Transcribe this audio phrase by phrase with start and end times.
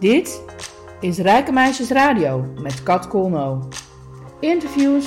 [0.00, 0.42] Dit
[1.00, 3.68] is Rijke Meisjes Radio met Kat Kolno.
[4.40, 5.06] Interviews,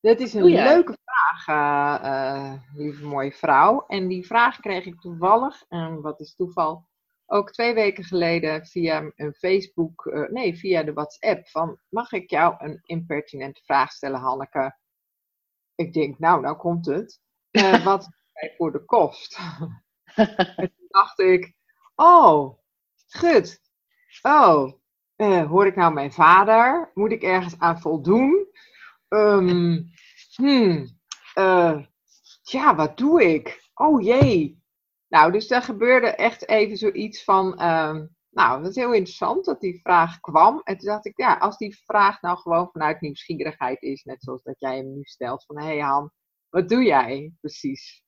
[0.00, 3.84] dat is een leuke vraag, uh, uh, lieve mooie vrouw.
[3.86, 6.86] En die vraag kreeg ik toevallig, en wat is toeval,
[7.26, 11.48] ook twee weken geleden via een Facebook, uh, nee, via de WhatsApp.
[11.48, 14.76] Van, mag ik jou een impertinente vraag stellen, Hanneke?
[15.76, 17.20] Ik denk, nou, nou komt het.
[17.50, 18.08] Uh, wat
[18.56, 19.38] voor de kost?
[20.56, 21.54] en toen dacht ik,
[21.94, 22.58] oh,
[23.08, 23.60] goed.
[24.22, 24.72] Oh,
[25.16, 26.90] uh, hoor ik nou mijn vader?
[26.94, 28.46] Moet ik ergens aan voldoen?
[29.08, 29.90] Um,
[30.34, 30.98] hmm,
[32.42, 33.70] ja, wat doe ik?
[33.74, 34.64] Oh jee.
[35.08, 37.62] Nou, dus daar gebeurde echt even zoiets van.
[37.62, 38.00] Uh,
[38.36, 40.60] nou, dat is heel interessant dat die vraag kwam.
[40.64, 44.42] En toen dacht ik, ja, als die vraag nou gewoon vanuit nieuwsgierigheid is, net zoals
[44.42, 46.10] dat jij hem nu stelt: van hé hey Han,
[46.48, 48.04] wat doe jij precies?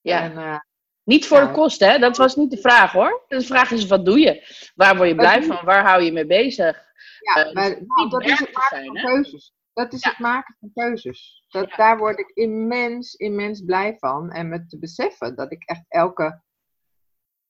[0.00, 0.22] Ja.
[0.22, 0.58] En, uh,
[1.02, 1.98] niet voor de kosten, hè?
[1.98, 3.24] Dat was niet de vraag hoor.
[3.28, 4.70] De vraag is: wat doe je?
[4.74, 5.64] Waar word je blij van?
[5.64, 6.84] Waar hou je mee bezig?
[7.20, 9.54] Ja, uh, maar nou, dat is het maken zijn, van keuzes.
[9.72, 10.10] Dat is ja.
[10.10, 11.44] het maken van keuzes.
[11.48, 11.76] Dat, ja.
[11.76, 14.30] Daar word ik immens, immens blij van.
[14.30, 16.42] En met te beseffen dat ik echt elke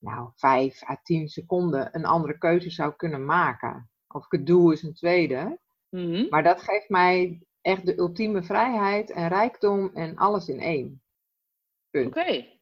[0.07, 3.89] nou, vijf à tien seconden een andere keuze zou kunnen maken.
[4.07, 5.59] Of ik het doe is een tweede.
[5.89, 6.27] Mm -hmm.
[6.29, 11.01] Maar dat geeft mij echt de ultieme vrijheid en rijkdom en alles in één.
[11.91, 12.05] Oké.
[12.05, 12.61] Okay.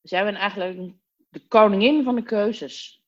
[0.00, 0.94] Dus jij bent eigenlijk
[1.28, 3.04] de koningin van de keuzes.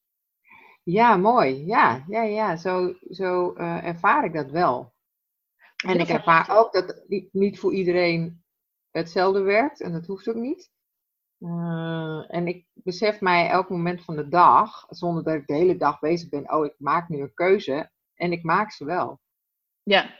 [0.82, 1.66] Ja, mooi.
[1.66, 2.56] Ja, ja, ja.
[2.56, 4.92] Zo, zo uh, ervaar ik dat wel.
[5.86, 8.44] En ik ervaar ook dat niet voor iedereen
[8.90, 9.80] hetzelfde werkt.
[9.80, 10.72] En dat hoeft ook niet.
[11.38, 15.76] Uh, en ik besef mij elk moment van de dag, zonder dat ik de hele
[15.76, 17.90] dag bezig ben, oh, ik maak nu een keuze.
[18.14, 19.20] En ik maak ze wel.
[19.82, 20.18] Ja.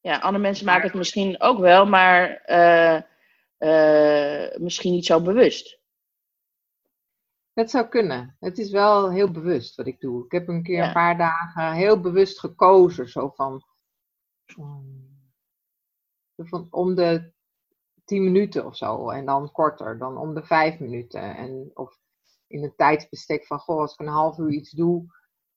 [0.00, 3.02] Ja, andere mensen maken het misschien ook wel, maar uh,
[3.58, 5.80] uh, misschien niet zo bewust.
[7.52, 8.36] Dat zou kunnen.
[8.40, 10.24] Het is wel heel bewust wat ik doe.
[10.24, 10.86] Ik heb een keer ja.
[10.86, 13.08] een paar dagen heel bewust gekozen.
[13.08, 13.64] Zo van,
[16.36, 17.32] van om de
[18.04, 19.10] tien minuten of zo.
[19.10, 21.36] En dan korter, dan om de vijf minuten.
[21.36, 21.98] En, of
[22.46, 25.06] in een tijdsbestek van, goh, als ik een half uur iets doe,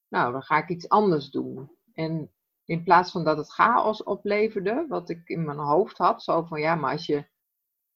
[0.07, 1.71] nou, dan ga ik iets anders doen.
[1.93, 2.31] En
[2.65, 6.59] in plaats van dat het chaos opleverde, wat ik in mijn hoofd had, zo van,
[6.59, 7.27] ja, maar als je,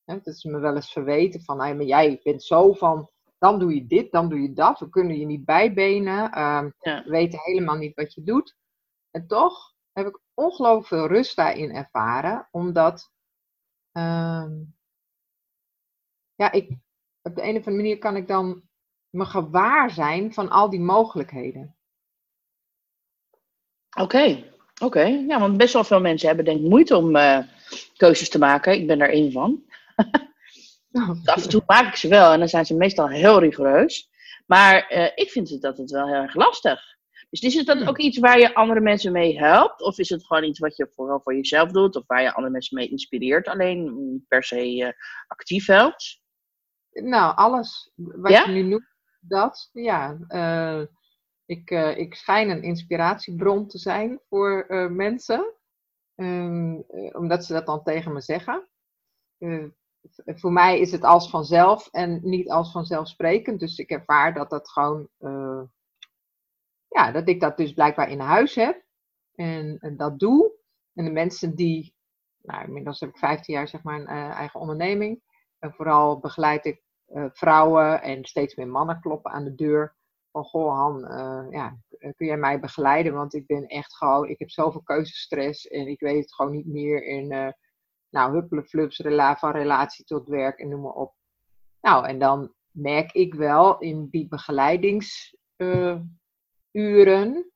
[0.03, 3.59] hè, het is me wel eens verweten van, nou, maar jij bent zo van, dan
[3.59, 7.03] doe je dit, dan doe je dat, we kunnen je niet bijbenen, uh, ja.
[7.03, 8.57] we weten helemaal niet wat je doet.
[9.11, 13.11] En toch heb ik ongelooflijk veel rust daarin ervaren, omdat
[13.99, 14.45] uh,
[16.35, 16.78] ja, ik,
[17.22, 18.61] op de een of andere manier kan ik dan
[19.09, 21.75] me gewaar zijn van al die mogelijkheden.
[23.90, 24.51] Oké, okay.
[24.73, 24.85] oké.
[24.85, 25.25] Okay.
[25.28, 27.40] Ja, want best wel veel mensen hebben denk ik moeite om uh,
[27.97, 28.73] keuzes te maken.
[28.73, 29.63] Ik ben er één van.
[30.91, 34.09] oh, Af en toe maak ik ze wel en dan zijn ze meestal heel rigoureus.
[34.45, 36.97] Maar uh, ik vind dat het wel heel erg lastig.
[37.29, 39.81] Dus is het dan ook iets waar je andere mensen mee helpt?
[39.81, 41.96] Of is het gewoon iets wat je vooral voor jezelf doet?
[41.96, 43.47] Of waar je andere mensen mee inspireert?
[43.47, 44.90] Alleen niet per se uh,
[45.28, 46.22] actief helpt?
[46.91, 48.46] Nou, alles wat ja?
[48.46, 49.70] je nu noemt, dat.
[49.73, 50.85] Ja, uh,
[51.46, 55.53] ik, uh, ik schijn een inspiratiebron te zijn voor mensen.
[56.16, 58.67] Um, omdat ze dat dan tegen me zeggen.
[60.26, 63.59] voor mij is het als vanzelf en niet als vanzelfsprekend.
[63.59, 65.09] Dus ik ervaar dat dat gewoon
[66.90, 68.84] ja, dat ik dat dus blijkbaar in huis heb
[69.36, 70.52] en, dat doe.
[70.94, 71.96] En de mensen die,
[72.41, 75.22] nou, inmiddels heb ik 15 jaar zeg maar een uh, eigen onderneming.
[75.59, 79.97] En vooral begeleid ik uh, vrouwen en steeds meer mannen kloppen aan de deur.
[80.32, 83.14] Van goh, Han, uh, ja, kun jij mij begeleiden?
[83.14, 86.68] Want ik ben echt gewoon, ik heb zoveel keuzestress en ik weet het gewoon niet
[86.68, 87.08] meer.
[87.08, 87.56] En
[88.09, 91.16] nou, huppelen flups, rela van relatie tot werk en noem maar op.
[91.82, 94.28] Nou, en dan merk ik wel in die
[96.71, 97.51] begeleidingsuren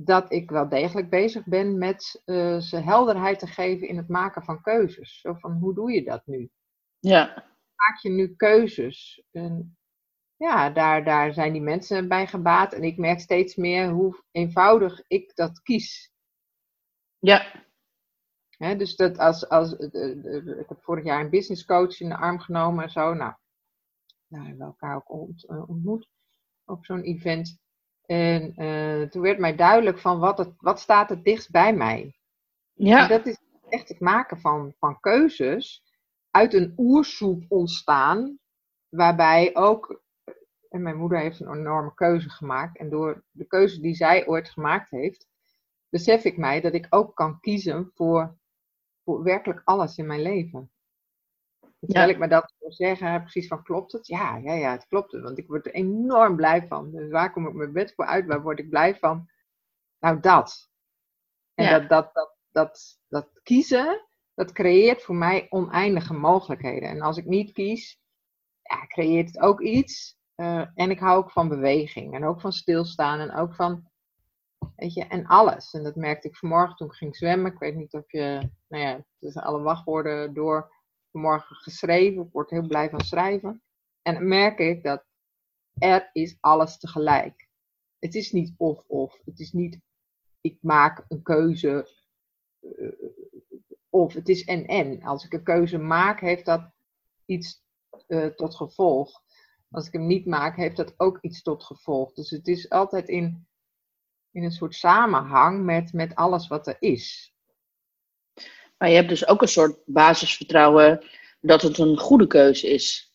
[0.00, 4.42] dat ik wel degelijk bezig ben met uh, ze helderheid te geven in het maken
[4.42, 5.20] van keuzes.
[5.20, 6.50] Zo van, hoe doe je dat nu?
[6.98, 7.26] Ja.
[7.74, 9.22] Maak je nu keuzes?
[9.30, 9.78] En
[10.36, 12.72] ja, daar, daar zijn die mensen bij gebaat.
[12.72, 16.12] En ik merk steeds meer hoe eenvoudig ik dat kies.
[17.18, 17.64] Ja.
[18.58, 22.84] dus dat als, als, ik heb vorig jaar een business coach in de arm genomen
[22.84, 23.14] en zo.
[23.14, 23.34] Nou,
[24.26, 25.38] daar hebben we elkaar ook
[25.68, 26.08] ontmoet
[26.64, 27.60] op zo'n event.
[28.08, 32.18] En uh, toen werd mij duidelijk van wat, het, wat staat het dichtst bij mij.
[32.72, 33.02] Ja.
[33.02, 33.38] En dat is
[33.68, 35.82] echt het maken van, van keuzes
[36.30, 38.38] uit een oersoep ontstaan,
[38.88, 40.02] waarbij ook,
[40.68, 44.50] en mijn moeder heeft een enorme keuze gemaakt, en door de keuze die zij ooit
[44.50, 45.26] gemaakt heeft,
[45.88, 48.38] besef ik mij dat ik ook kan kiezen voor,
[49.04, 50.70] voor werkelijk alles in mijn leven.
[51.80, 54.06] Terwijl ik me dat wil zeggen, precies van klopt het?
[54.06, 55.20] Ja, ja, ja, het klopt.
[55.20, 56.90] Want ik word er enorm blij van.
[56.90, 58.26] Dus waar kom ik mijn bed voor uit?
[58.26, 59.30] Waar word ik blij van?
[59.98, 60.70] Nou, dat.
[61.54, 66.88] En dat, dat, dat, dat, dat kiezen, dat creëert voor mij oneindige mogelijkheden.
[66.88, 68.00] En als ik niet kies,
[68.62, 70.16] ja, creëert het ook iets.
[70.36, 72.14] Uh, en ik hou ook van beweging.
[72.14, 73.20] En ook van stilstaan.
[73.20, 73.90] En ook van,
[74.76, 75.72] weet je, en alles.
[75.72, 77.52] En dat merkte ik vanmorgen toen ik ging zwemmen.
[77.52, 80.76] Ik weet niet of je, nou ja, tussen alle wachtwoorden door
[81.20, 82.22] vanmorgen geschreven.
[82.22, 83.62] Ik word heel blij van schrijven.
[84.02, 85.04] En dan merk ik dat
[85.78, 87.48] er is alles tegelijk.
[87.98, 89.20] Het is niet of-of.
[89.24, 89.80] Het is niet
[90.40, 91.88] ik maak een keuze
[92.60, 92.92] uh,
[93.90, 94.14] of.
[94.14, 95.02] Het is en-en.
[95.02, 96.70] Als ik een keuze maak, heeft dat
[97.24, 97.62] iets
[98.08, 99.22] uh, tot gevolg.
[99.70, 102.12] Als ik hem niet maak, heeft dat ook iets tot gevolg.
[102.12, 103.48] Dus het is altijd in,
[104.30, 107.34] in een soort samenhang met, met alles wat er is.
[108.78, 111.04] Maar je hebt dus ook een soort basisvertrouwen
[111.40, 113.12] dat het een goede keuze is.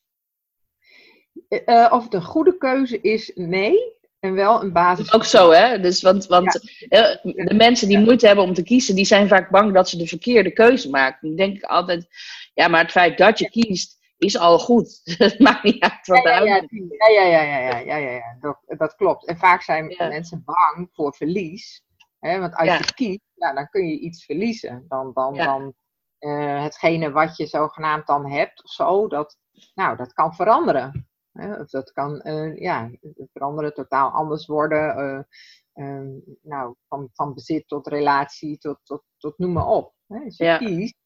[1.50, 3.92] Uh, of het een goede keuze is, nee.
[4.20, 5.14] En wel een basis.
[5.14, 5.80] Ook zo, hè?
[5.80, 7.20] Dus, want want ja.
[7.22, 10.08] de mensen die moeite hebben om te kiezen, die zijn vaak bang dat ze de
[10.08, 11.28] verkeerde keuze maken.
[11.28, 12.08] Dan denk ik altijd,
[12.54, 15.02] ja, maar het feit dat je kiest, is al goed.
[15.18, 16.62] Het maakt niet uit wat ja, ja, ja,
[17.10, 19.28] ja, ja, ja, ja, ja, ja, dat, dat klopt.
[19.28, 21.83] En vaak zijn mensen bang voor verlies.
[22.24, 22.40] Hè?
[22.40, 24.86] Want als je kiest, ja, dan kun je iets verliezen.
[24.88, 25.74] Dan, dan, dan
[26.20, 29.38] uh, hetgene wat je zogenaamd dan hebt of zo, dat,
[29.74, 31.08] nou, dat kan veranderen.
[31.32, 31.60] Hè?
[31.60, 32.92] Of dat kan uh, ja,
[33.34, 35.26] veranderen, totaal anders worden.
[35.74, 36.00] Uh,
[36.42, 39.94] nou, van, van bezit tot relatie, tot, tot, tot noem maar op.
[40.08, 40.20] Hè?
[40.24, 40.58] Als je ja.
[40.58, 40.98] kiest,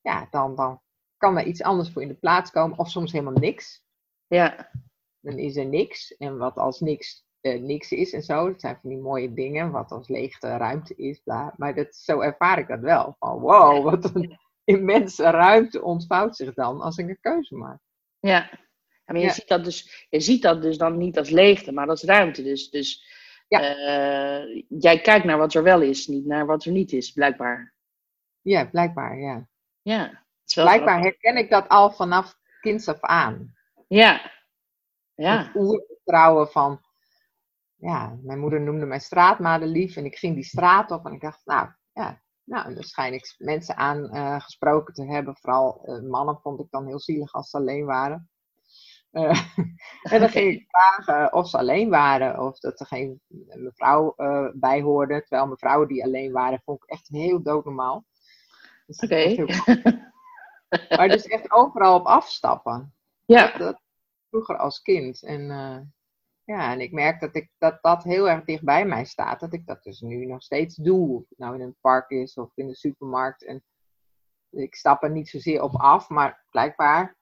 [0.00, 0.80] ja, dan, dan
[1.16, 3.82] kan er iets anders voor in de plaats komen, of soms helemaal niks.
[4.26, 4.70] Ja.
[5.20, 6.16] Dan is er niks.
[6.16, 8.48] En wat als niks uh, niks is en zo.
[8.50, 11.20] Dat zijn van die mooie dingen, wat als leegte ruimte is.
[11.24, 11.54] Bla.
[11.56, 13.16] Maar dat, zo ervaar ik dat wel.
[13.18, 17.78] Van wow, wat een immense ruimte ontvouwt zich dan als ik een keuze maak.
[18.18, 18.50] Ja,
[19.04, 19.32] maar je, ja.
[19.32, 22.42] Ziet dat dus, je ziet dat dus dan niet als leegte, maar als ruimte.
[22.42, 23.04] Dus, dus
[23.48, 23.76] ja.
[23.76, 27.74] uh, jij kijkt naar wat er wel is, niet naar wat er niet is, blijkbaar.
[28.40, 29.48] Ja, blijkbaar, ja.
[29.82, 30.24] Ja.
[30.54, 33.54] Blijkbaar herken ik dat al vanaf kinds af aan.
[33.88, 34.32] Ja.
[35.14, 35.44] Ja.
[35.44, 36.80] Het oervertrouwen van
[37.82, 41.40] ja, mijn moeder noemde mij straatmadelief en ik ging die straat op en ik dacht,
[41.44, 45.36] nou ja, nou, dan schijn ik mensen aangesproken uh, te hebben.
[45.36, 48.30] Vooral uh, mannen vond ik dan heel zielig als ze alleen waren.
[49.12, 49.40] Uh,
[50.12, 53.20] en dan ging ik vragen of ze alleen waren of dat er geen
[53.54, 54.14] mevrouw
[54.54, 55.20] bij hoorde.
[55.20, 58.04] Terwijl mevrouwen die alleen waren, vond ik echt heel doodnormaal.
[58.86, 59.44] Dus Oké.
[60.96, 62.94] maar dus echt overal op afstappen.
[63.24, 63.46] Ja.
[63.46, 63.80] Dat, dat
[64.28, 65.22] vroeger als kind.
[65.22, 65.50] En
[66.44, 69.40] ja, en ik merk dat, ik, dat dat heel erg dicht bij mij staat.
[69.40, 71.16] Dat ik dat dus nu nog steeds doe.
[71.16, 73.44] Of het nou in een park is of in de supermarkt.
[73.44, 73.64] En
[74.50, 77.16] ik stap er niet zozeer op af, maar blijkbaar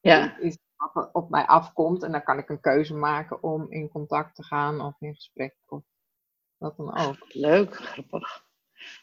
[0.00, 0.38] ja.
[0.38, 2.02] is wat op mij afkomt.
[2.02, 5.56] En dan kan ik een keuze maken om in contact te gaan of in gesprek
[5.66, 5.82] of
[6.56, 7.16] wat dan ook.
[7.28, 8.44] Leuk, grappig.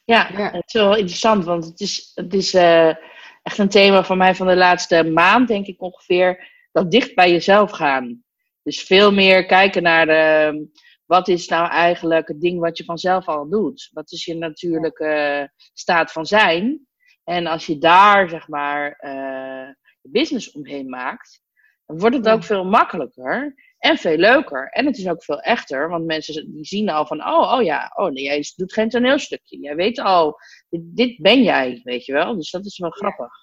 [0.04, 0.52] Ja, ja.
[0.52, 2.88] het is wel interessant, want het is, het is uh,
[3.44, 6.50] echt een thema van mij van de laatste maand, denk ik ongeveer.
[6.72, 8.24] Dat dicht bij jezelf gaan.
[8.64, 10.68] Dus veel meer kijken naar de,
[11.06, 13.90] wat is nou eigenlijk het ding wat je vanzelf al doet?
[13.94, 16.88] Wat is je natuurlijke staat van zijn?
[17.24, 21.42] En als je daar, zeg maar, uh, business omheen maakt,
[21.86, 23.56] dan wordt het ook veel makkelijker.
[23.78, 24.68] En veel leuker.
[24.70, 27.92] En het is ook veel echter, want mensen die zien al van, oh, oh ja,
[27.96, 29.60] oh, nee, jij doet geen toneelstukje.
[29.60, 30.38] Jij weet al,
[30.70, 32.36] dit, dit ben jij, weet je wel.
[32.36, 33.41] Dus dat is wel grappig.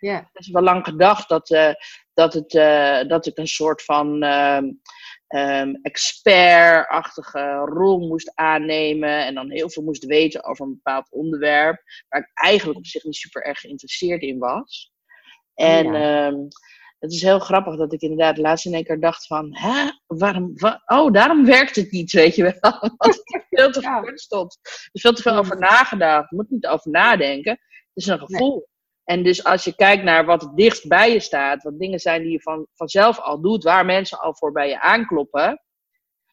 [0.00, 0.30] Ja.
[0.32, 1.72] Het is wel lang gedacht dat, uh,
[2.14, 4.80] dat, het, uh, dat ik een soort van um,
[5.28, 9.26] um, expert-achtige rol moest aannemen.
[9.26, 11.82] En dan heel veel moest weten over een bepaald onderwerp.
[12.08, 14.92] Waar ik eigenlijk op zich niet super erg geïnteresseerd in was.
[15.54, 16.26] En ja.
[16.26, 16.48] um,
[16.98, 20.52] het is heel grappig dat ik inderdaad laatst in één keer dacht van, hè, waarom,
[20.54, 22.80] wa oh, daarom werkt het niet, weet je wel.
[22.96, 24.02] Want ik veel te ja.
[24.14, 24.58] stond.
[24.62, 26.30] Er is veel te veel over nagedacht.
[26.30, 27.52] Je moet niet over nadenken.
[27.52, 28.66] Het is een gevoel.
[29.06, 32.22] En dus als je kijkt naar wat het dichtst bij je staat, wat dingen zijn
[32.22, 35.62] die je van, vanzelf al doet, waar mensen al voor bij je aankloppen,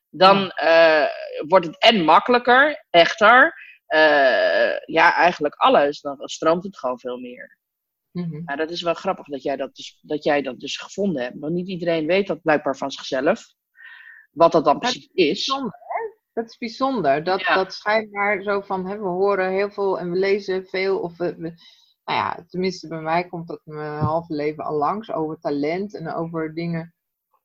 [0.10, 1.06] dan uh,
[1.48, 3.53] wordt het en makkelijker, echter,
[3.88, 6.01] uh, ja, eigenlijk alles.
[6.01, 7.58] Dan stroomt het gewoon veel meer.
[8.12, 8.42] Mm -hmm.
[8.46, 11.39] Maar dat is wel grappig dat jij dat, dus, dat jij dat dus gevonden hebt.
[11.39, 13.44] Want niet iedereen weet dat blijkbaar van zichzelf.
[14.32, 15.25] Wat dat dan precies dat is.
[15.30, 15.46] is.
[15.46, 16.15] Bijzonder, hè?
[16.34, 17.24] Dat is bijzonder.
[17.24, 17.56] Dat, Ja.
[17.56, 21.00] dat schijnbaar zo van, hè, we horen heel veel en we lezen veel.
[21.00, 21.53] Of we, we-
[22.05, 25.12] nou ja, tenminste bij mij komt dat mijn halve leven al langs.
[25.12, 26.93] Over talent en over dingen.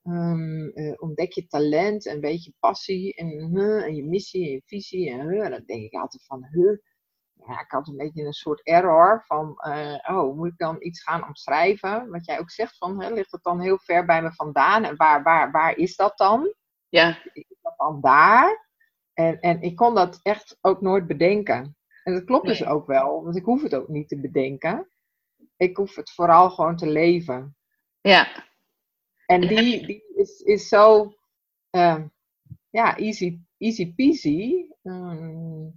[0.02, 4.50] ehm, eh, ontdek je talent en een beetje passie en, huh, en je missie en
[4.52, 5.10] je visie.
[5.10, 6.78] En, huh, dan denk ik altijd van, huh.
[7.46, 11.02] Ja, ik had een beetje een soort error van, eh, oh, moet ik dan iets
[11.02, 12.10] gaan omschrijven?
[12.10, 14.84] Wat jij ook zegt van, hè, ligt het dan heel ver bij me vandaan?
[14.84, 16.54] En waar, waar, waar is dat dan?
[16.88, 18.68] Ja, is dat dan daar?
[19.14, 21.76] En, en ik kon dat echt ook nooit bedenken.
[22.08, 24.88] En dat klopt dus ook wel, want ik hoef het ook niet te bedenken.
[25.56, 27.56] Ik hoef het vooral gewoon te leven.
[28.00, 28.44] ja,
[29.26, 31.12] En die, die is, is zo,
[31.70, 32.04] eh,
[32.70, 34.68] ja, easy, easy peasy.
[34.82, 35.68] ehm,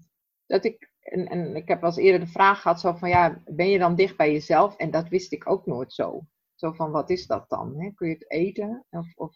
[0.46, 3.42] dat ik, en, en ik heb wel eens eerder de vraag gehad, zo van, ja,
[3.46, 4.78] ben je dan dicht bij jezelf?
[4.78, 6.22] En dat wist ik ook nooit zo.
[6.56, 7.80] Zo van, wat is dat dan?
[7.82, 7.92] Hè?
[7.92, 8.86] Kun je het eten?
[8.90, 9.36] Of, of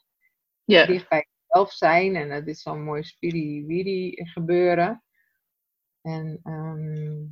[0.63, 0.85] ja.
[0.85, 2.15] dicht bij jezelf zijn.
[2.15, 5.04] En dat is zo'n mooi spiri-wiri gebeuren.
[6.05, 7.23] En ehm,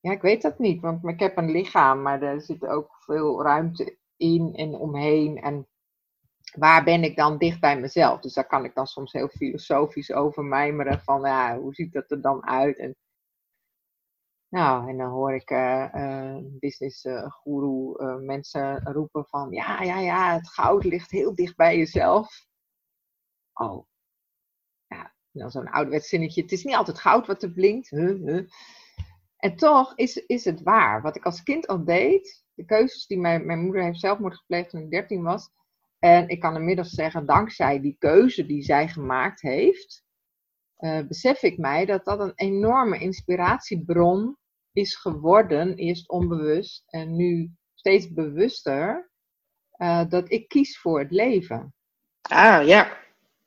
[0.00, 3.42] ja, ik weet dat niet, want ik heb een lichaam, maar er zit ook veel
[3.42, 5.36] ruimte in en omheen.
[5.42, 5.68] En
[6.56, 8.20] waar ben ik dan dicht bij mezelf?
[8.20, 12.10] Dus daar kan ik dan soms heel filosofisch over mijmeren van, ja, hoe ziet dat
[12.10, 12.78] er dan uit?
[12.78, 12.96] En,
[14.48, 16.36] nou, en dan hoor ik eh,
[17.28, 22.46] guru mensen roepen van, ja, ja, ja, het goud ligt heel dicht bij jezelf.
[23.52, 23.86] Oh.
[25.34, 26.42] Dan zo'n ouderwets zinnetje.
[26.42, 27.90] Het is niet altijd goud wat er blinkt.
[27.90, 28.48] Huh, huh.
[29.36, 31.02] En toch is, is het waar.
[31.02, 34.70] Wat ik als kind al deed, de keuzes die mijn, mijn moeder heeft zelfmoord gepleegd
[34.70, 35.50] toen ik 13 was.
[35.98, 40.04] En ik kan inmiddels zeggen, dankzij die keuze die zij gemaakt heeft,
[40.76, 44.36] eh, besef ik mij dat dat een enorme inspiratiebron
[44.72, 45.74] is geworden.
[45.76, 49.12] Eerst onbewust en nu steeds bewuster.
[49.74, 51.74] eh, dat ik kies voor het leven.
[52.22, 53.03] Ah, ja.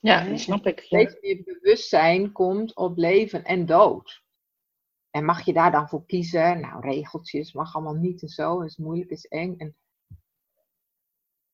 [0.07, 0.79] Ja, die snap ik.
[0.79, 0.85] Ja.
[0.85, 4.23] steeds meer bewustzijn komt op leven en dood.
[5.11, 6.59] En mag je daar dan voor kiezen?
[6.59, 8.61] Nou, regeltjes mag allemaal niet en zo.
[8.61, 9.55] is moeilijk, is eng.
[9.57, 9.75] En,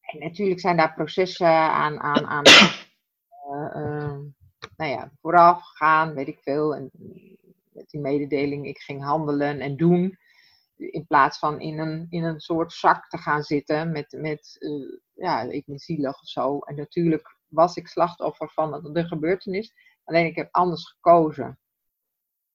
[0.02, 2.44] en natuurlijk zijn daar processen aan, aan, aan
[3.52, 4.20] eh, eh,
[4.78, 6.76] nou ja, vooraf gaan, weet ik veel.
[6.76, 6.92] En
[7.72, 10.18] met die mededeling, ik ging handelen en doen.
[10.76, 15.00] In plaats van in een, in een soort zak te gaan zitten met, met eh,
[15.14, 16.60] ja, ik ben zielig of zo.
[16.60, 19.74] En natuurlijk was ik slachtoffer van de gebeurtenis.
[20.04, 21.60] Alleen ik heb anders gekozen.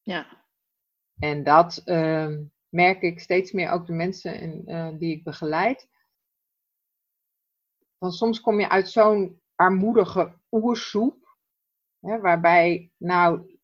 [0.02, 0.47] Ja.
[1.19, 5.88] En dat ehm, merk ik steeds meer ook de mensen in, eh, die ik begeleid.
[7.99, 11.37] Want soms kom je uit zo'n armoedige oersoep.
[12.00, 13.59] Hè, waarbij nou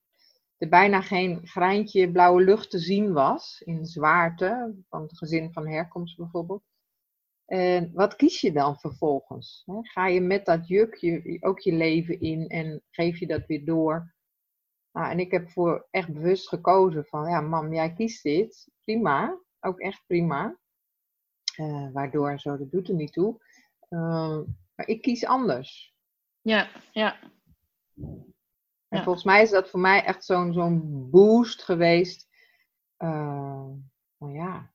[0.59, 3.61] er bijna geen greintje blauwe lucht te zien was.
[3.61, 4.75] In zwaarte.
[4.89, 6.63] Van het gezin van herkomst bijvoorbeeld.
[7.45, 9.65] En wat kies je dan vervolgens?
[9.83, 13.65] Ga je met dat juk je, ook je leven in en geef je dat weer
[13.65, 14.15] door?
[14.93, 18.69] Nou, en ik heb voor echt bewust gekozen van, ja mam, jij kiest dit.
[18.81, 20.59] Prima, ook echt prima.
[21.57, 23.45] Eh, waardoor zo, dat doet er niet toe.
[23.91, 24.41] Uh,
[24.75, 25.95] maar ik kies anders.
[26.41, 27.21] Ja, ja.
[28.89, 29.03] En Ja.
[29.03, 32.29] volgens mij is dat voor mij echt zo'n zo'n boost geweest.
[32.99, 33.67] Uh,
[34.19, 34.74] nou ja,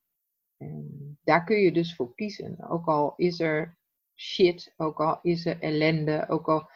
[0.59, 2.69] en daar kun je dus voor kiezen.
[2.69, 3.77] Ook al is er
[4.15, 6.69] shit, ook al is er ellende, ook al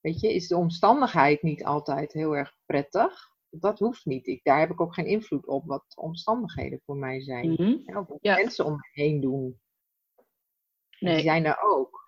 [0.00, 3.36] weet je, is de omstandigheid niet altijd heel erg prettig.
[3.50, 4.26] Dat hoeft niet.
[4.26, 7.50] Ik, daar heb ik ook geen invloed op wat de omstandigheden voor mij zijn.
[7.96, 8.34] Ook wat Ja.
[8.34, 9.60] mensen om me heen doen.
[10.98, 12.06] Die zijn er ook.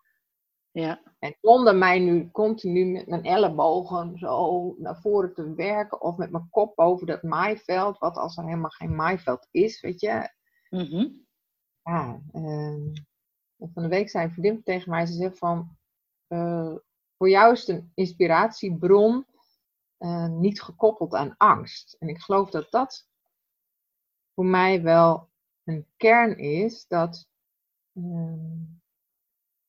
[0.71, 1.03] Ja.
[1.19, 6.31] En zonder mij nu continu met mijn ellebogen zo naar voren te werken of met
[6.31, 10.39] mijn kop over dat maaiveld, wat als er helemaal geen maaiveld is, weet je.
[10.71, 11.09] Mhm.
[11.83, 12.93] Ja, ehm,
[13.59, 15.77] van de week zei een vriendin tegen mij, ze zegt van,
[16.27, 16.75] eh,
[17.17, 19.27] voor jou is een inspiratiebron
[19.99, 21.97] uh, niet gekoppeld aan angst.
[21.99, 23.09] En ik geloof dat dat
[24.35, 25.31] voor mij wel
[25.65, 27.29] een kern is dat
[27.93, 28.35] uh,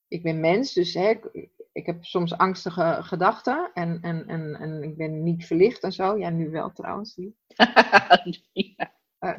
[0.08, 4.84] ik ben mens, dus hè, ik, ik, heb soms angstige gedachten en, en, en, en
[4.84, 6.18] ik ben niet verlicht en zo.
[6.18, 7.16] Ja, nu wel trouwens.
[8.52, 8.94] ja.
[9.20, 9.38] uh,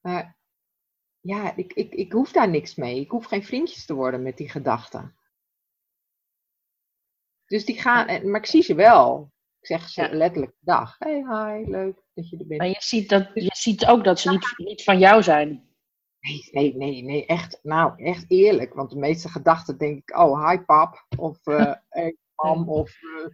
[0.00, 0.36] maar
[1.20, 3.00] ja, ik, ik, ik hoef daar niks mee.
[3.00, 5.14] Ik hoef geen vriendjes te worden met die gedachten.
[7.46, 9.32] Dus die gaan, maar ik zie ze wel.
[9.60, 10.96] Ik zeg ze letterlijk dag.
[10.98, 12.60] Hey, hi, leuk dat je er bent.
[12.60, 15.68] Maar je ziet, dat, je ziet ook dat ze niet, niet van jou zijn.
[16.20, 18.74] Nee, nee, nee, nee, echt, nou, echt eerlijk.
[18.74, 23.26] Want de meeste gedachten denk ik, oh, hi pap, of uh, hey mam, of uh,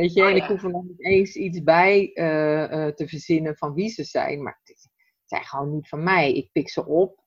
[0.00, 3.74] weet je, oh, ik hoef er nog niet eens iets bij uh, te verzinnen van
[3.74, 4.42] wie ze zijn.
[4.42, 4.90] Maar het
[5.24, 6.32] zijn gewoon niet van mij.
[6.32, 7.24] Ik pik ze op.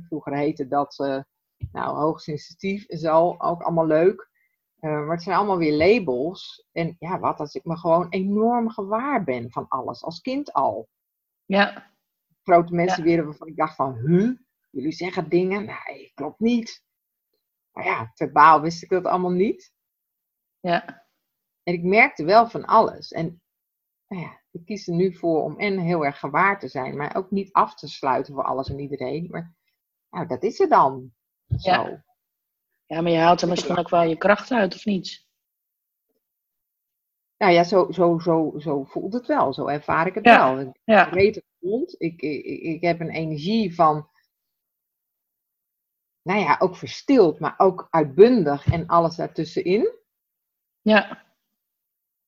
[0.00, 0.96] vroeger heette dat,
[1.72, 4.28] nou, hoogsensitief en zo, ook allemaal leuk.
[4.80, 6.68] Maar het zijn allemaal weer labels.
[6.72, 10.88] En ja, wat als ik me gewoon enorm gewaar ben van alles, als kind al.
[11.44, 11.92] Ja.
[12.42, 14.30] Grote mensen weer waarvan ik dacht van, huh?
[14.70, 15.64] Jullie zeggen dingen?
[15.64, 16.84] Nee, klopt niet.
[17.72, 19.72] Maar ja, verbaal wist ik dat allemaal niet.
[20.60, 20.99] Ja.
[21.70, 23.12] En ik merkte wel van alles.
[23.12, 23.42] En
[24.06, 27.16] nou ja, ik kies er nu voor om en heel erg gewaar te zijn, maar
[27.16, 29.26] ook niet af te sluiten voor alles en iedereen.
[29.30, 29.54] Maar
[30.10, 31.12] nou, dat is er dan.
[31.58, 31.70] Zo.
[31.70, 32.04] Ja.
[32.86, 35.26] Ja, maar je haalt er misschien ook wel je kracht uit, of niet?
[37.36, 39.52] Nou ja, zo, zo, zo, zo voelt het wel.
[39.52, 40.60] Zo ervaar ik het wel.
[40.60, 41.10] Ik ja.
[41.10, 41.94] weet het rond.
[41.98, 44.08] Ik, ik, ik heb een energie van,
[46.22, 49.98] nou ja, ook verstild, maar ook uitbundig en alles daartussenin.
[50.80, 51.28] Ja.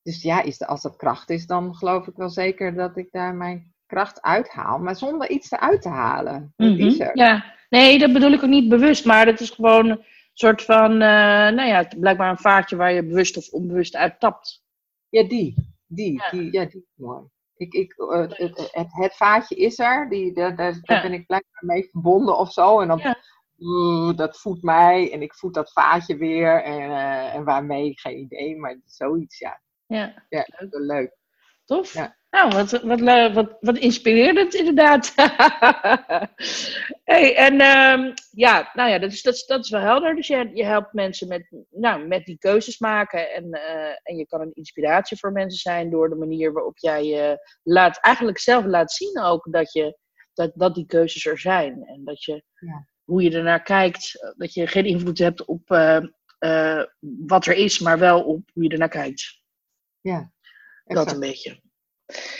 [0.02, 3.08] Dus ja, is de, als dat kracht is, dan geloof ik wel zeker dat ik
[3.10, 4.78] daar mijn kracht uithaal.
[4.78, 6.52] Maar zonder iets eruit te halen.
[6.56, 7.16] Mm is er.
[7.16, 10.98] Ja, nee, dat bedoel ik ook niet bewust, maar dat is gewoon soort van, uh,
[11.48, 14.62] nou ja, blijkbaar een vaartje waar je bewust of onbewust uit tapt.
[15.08, 15.70] Ja, die.
[15.86, 16.30] Die, ja.
[16.30, 17.26] die, ja, die mooi.
[17.56, 18.38] Ik, ik, uh, het,
[18.72, 22.80] het, het, vaatje is er, die, daar, ben ik blijkbaar mee verbonden of zo.
[22.80, 23.14] En dan,
[23.58, 26.62] uh, dat voedt mij en ik voed dat vaatje weer.
[26.62, 26.90] En,
[27.32, 29.60] en waarmee, geen idee, maar zoiets, ja.
[29.92, 30.68] Ja, ja leuk.
[30.70, 31.16] leuk.
[31.64, 31.94] Tof.
[31.94, 32.16] Ja.
[32.32, 33.00] Nou, wat, wat,
[33.32, 35.12] wat, wat inspirerend inderdaad.
[37.12, 40.14] hey, en um, ja, nou ja, dat is, dat, is, dat is wel helder.
[40.14, 43.30] Dus je, je helpt mensen met, nou, met die keuzes maken.
[43.32, 47.04] En, uh, en je kan een inspiratie voor mensen zijn door de manier waarop jij
[47.04, 49.98] je laat, eigenlijk zelf laat zien ook dat, je,
[50.34, 51.84] dat, dat die keuzes er zijn.
[51.84, 52.86] En dat je, ja.
[53.04, 56.00] hoe je ernaar kijkt, dat je geen invloed hebt op uh,
[56.38, 56.82] uh,
[57.26, 59.41] wat er is, maar wel op hoe je ernaar kijkt.
[60.02, 60.32] Ja.
[60.84, 61.06] Exact.
[61.06, 61.60] Dat een beetje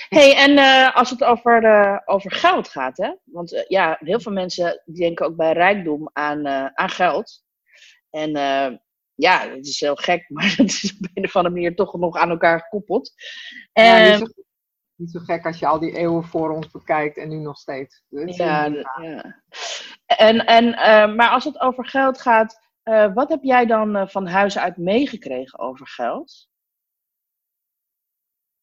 [0.09, 3.15] hey, en uh, als het over, uh, over geld gaat, hè?
[3.25, 7.45] Want uh, ja, heel veel mensen denken ook bij rijkdom aan, aan geld.
[8.11, 8.31] En
[9.15, 12.17] ja, het is heel gek, maar het is op een of andere manier toch nog
[12.17, 13.13] aan elkaar gekoppeld.
[13.73, 14.43] Ja, niet, zo,
[14.95, 18.03] niet, zo, gek als je al die eeuwen voor ons bekijkt en nu nog steeds.
[18.09, 18.65] Dus ja,
[19.01, 19.43] ja.
[20.07, 20.75] En, en,
[21.17, 22.61] maar als het over geld gaat,
[23.15, 26.51] wat heb jij dan van huis uit meegekregen over geld?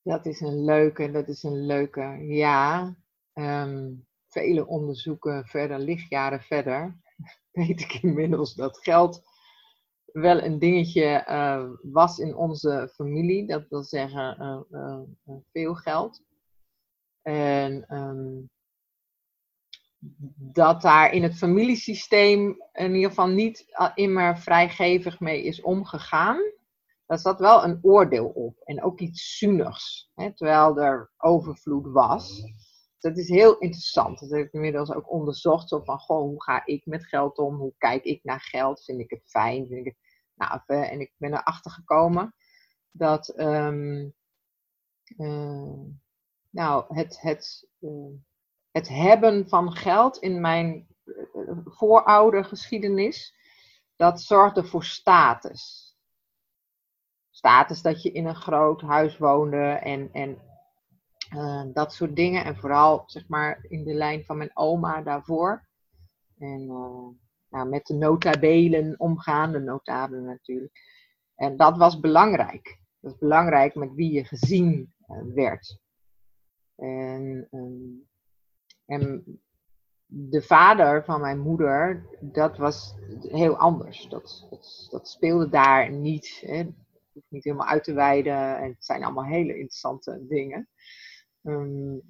[0.09, 2.25] Dat is een leuke, dat is een leuke.
[2.27, 2.95] Ja,
[3.33, 6.97] um, vele onderzoeken verder, lichtjaren verder,
[7.51, 9.21] weet ik inmiddels dat geld
[10.05, 13.47] wel een dingetje uh, was in onze familie.
[13.47, 14.37] Dat wil zeggen
[14.71, 16.23] uh, uh, veel geld.
[17.21, 18.49] En um,
[20.53, 26.57] dat daar in het familiesysteem in ieder geval niet immer vrijgevig mee is omgegaan
[27.09, 28.59] daar zat wel een oordeel op.
[28.63, 30.11] En ook iets zunigs.
[30.15, 32.41] Hè, terwijl er overvloed was.
[32.99, 34.19] Dat is heel interessant.
[34.19, 35.69] Dat heb ik inmiddels ook onderzocht.
[35.69, 37.55] Zo van, goh, hoe ga ik met geld om?
[37.55, 38.83] Hoe kijk ik naar geld?
[38.83, 39.67] Vind ik het fijn?
[39.67, 39.95] Vind ik.
[40.35, 42.35] Nou, en ik ben erachter gekomen
[42.91, 44.13] dat um,
[45.17, 45.81] uh,
[46.49, 48.15] nou, het, het, uh,
[48.71, 50.87] het hebben van geld in mijn
[51.65, 53.35] vooroudergeschiedenis,
[53.95, 55.88] dat zorgde voor status
[57.39, 60.37] status dat je in een groot huis woonde en, en
[61.35, 62.43] uh, dat soort dingen.
[62.43, 65.67] En vooral zeg maar in de lijn van mijn oma daarvoor.
[66.37, 67.07] En uh,
[67.49, 70.71] nou, met de notabelen omgaan, de notabelen natuurlijk.
[71.35, 72.79] En dat was belangrijk.
[72.99, 75.79] Dat is belangrijk met wie je gezien uh, werd.
[76.75, 78.07] En, um,
[78.85, 79.23] en
[80.05, 84.07] de vader van mijn moeder, dat was heel anders.
[84.09, 86.41] Dat, dat, dat speelde daar niet.
[86.45, 86.69] Hè
[87.19, 88.57] hoef niet helemaal uit te wijden.
[88.57, 90.69] En het zijn allemaal hele interessante dingen.
[91.41, 92.01] Um,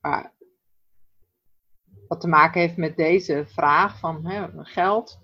[0.00, 0.34] maar
[2.08, 5.18] wat te maken heeft met deze vraag van hè, geld,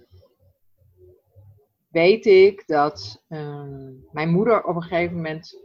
[1.89, 5.63] weet ik dat ehm, mijn moeder op een gegeven moment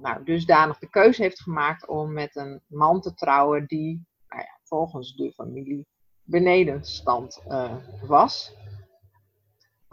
[0.00, 4.58] nou, dusdanig de keuze heeft gemaakt om met een man te trouwen die nou ja,
[4.62, 5.86] volgens de familie
[6.22, 8.54] benedenstand uh, was.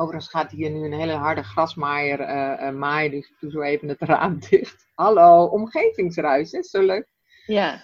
[0.04, 4.02] Overigens gaat hier nu een hele harde grasmaaier uh, maaien, dus doe zo even het
[4.02, 4.88] raam dicht.
[4.96, 7.08] Hallo, omgevingsruis, is zo leuk.
[7.46, 7.84] Ja.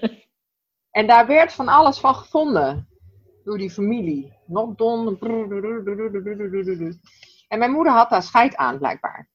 [0.98, 2.88] en daar werd van alles van gevonden
[3.44, 4.32] door die familie.
[4.46, 5.18] Nog don.
[7.48, 9.28] En mijn moeder had daar scheid aan, blijkbaar.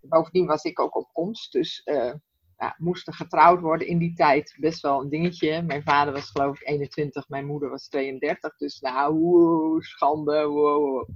[0.00, 2.12] Bovendien was ik ook op komst, dus uh,
[2.56, 4.56] ja, moest er getrouwd worden in die tijd.
[4.60, 5.62] Best wel een dingetje.
[5.62, 8.56] Mijn vader was geloof ik 21, mijn moeder was 32.
[8.56, 10.46] Dus nou, wow, schande.
[10.46, 11.08] Wow.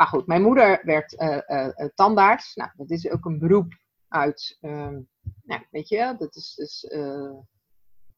[0.00, 2.54] Maar goed, mijn moeder werd uh, uh, tandarts.
[2.54, 7.46] Nou, dat is ook een beroep uit, nou, weet je, dat is dus een,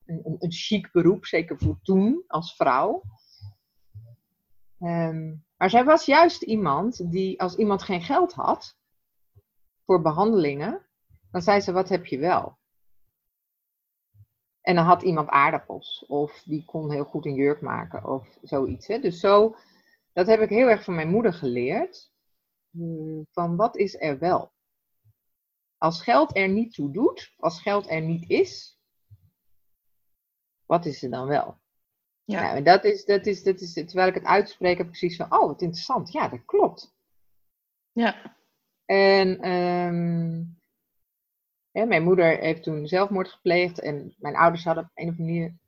[0.07, 3.03] een, een chic beroep, zeker voor toen als vrouw.
[4.79, 8.77] Um, maar zij was juist iemand die, als iemand geen geld had
[9.85, 10.87] voor behandelingen,
[11.31, 12.59] dan zei ze: Wat heb je wel?
[14.61, 18.87] En dan had iemand aardappels, of die kon heel goed een jurk maken, of zoiets.
[18.87, 18.99] Hè?
[18.99, 19.57] Dus zo,
[20.12, 22.11] dat heb ik heel erg van mijn moeder geleerd.
[22.70, 24.53] Hmm, van wat is er wel?
[25.79, 28.79] Als geld er niet toe doet, als geld er niet is,
[30.66, 31.61] wat is er dan wel?
[32.25, 32.42] Ja.
[32.42, 35.16] Nou, en dat is, dat, is, dat is, terwijl ik het uitspreek, heb ik precies
[35.16, 36.12] van, oh, wat interessant.
[36.12, 36.94] Ja, dat klopt.
[37.92, 38.37] Ja.
[38.85, 40.59] En um,
[41.70, 43.81] ja, mijn moeder heeft toen zelfmoord gepleegd.
[43.81, 45.59] En mijn ouders hadden op een of andere manier,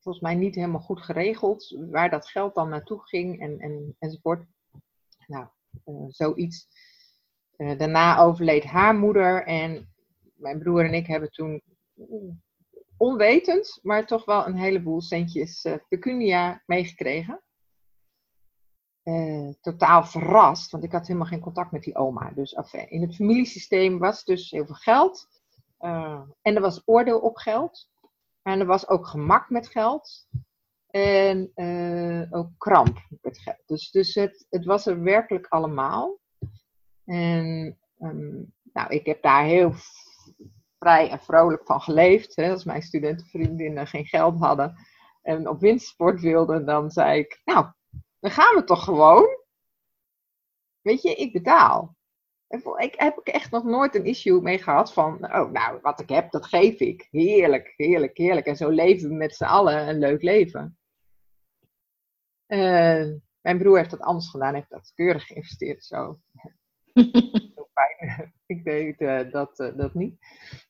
[0.00, 4.46] volgens mij, niet helemaal goed geregeld waar dat geld dan naartoe ging en, en, enzovoort.
[5.26, 5.46] Nou,
[5.84, 6.68] uh, zoiets.
[7.56, 9.92] Uh, daarna overleed haar moeder en
[10.34, 11.62] mijn broer en ik hebben toen
[12.96, 17.42] onwetend, maar toch wel een heleboel centjes uh, pecunia meegekregen.
[19.60, 22.30] Totaal verrast, want ik had helemaal geen contact met die oma.
[22.30, 22.52] Dus
[22.88, 25.28] in het familiesysteem was dus heel veel geld.
[26.42, 27.90] En er was oordeel op geld.
[28.42, 30.26] En er was ook gemak met geld.
[30.90, 33.62] En uh, ook kramp met geld.
[33.66, 36.18] Dus, dus het, het was er werkelijk allemaal.
[37.04, 39.72] En um, nou, ik heb daar heel
[40.78, 42.36] vrij en vrolijk van geleefd.
[42.36, 42.50] Hè.
[42.50, 44.76] Als mijn studentenvriendinnen geen geld hadden
[45.22, 47.72] en op wintersport wilden, dan zei ik, nou,
[48.20, 49.38] dan gaan we toch gewoon.
[50.80, 51.96] Weet je, ik betaal.
[52.50, 56.08] Ik heb ik echt nog nooit een issue mee gehad van, oh, nou, wat ik
[56.08, 57.08] heb, dat geef ik.
[57.10, 58.46] Heerlijk, heerlijk, heerlijk.
[58.46, 60.78] En zo leven we met z'n allen een leuk leven.
[62.46, 63.06] Uh,
[63.40, 65.84] mijn broer heeft dat anders gedaan, heeft dat keurig geïnvesteerd.
[65.84, 66.18] Zo.
[68.46, 70.18] ik deed uh, dat, uh, dat niet.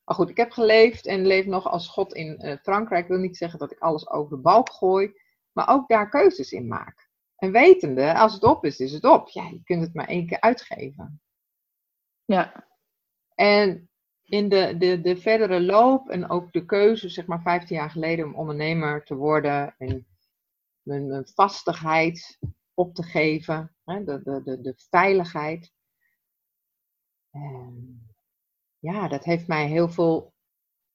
[0.05, 3.03] Maar goed, ik heb geleefd en leef nog als God in Frankrijk.
[3.03, 5.13] Ik wil niet zeggen dat ik alles over de balk gooi,
[5.53, 7.09] maar ook daar keuzes in maak.
[7.37, 9.29] En wetende, als het op is, is het op.
[9.29, 11.21] Ja, je kunt het maar één keer uitgeven.
[12.31, 12.69] Ja.
[13.35, 13.91] En
[14.23, 18.25] in de, de, de verdere loop en ook de keuze, zeg maar 15 jaar geleden,
[18.25, 20.07] om ondernemer te worden en
[20.83, 22.39] mijn, vastigheid
[22.75, 25.73] op te geven, hè, de, de, de, veiligheid
[27.31, 28.01] en
[28.79, 30.33] ja, dat heeft mij heel veel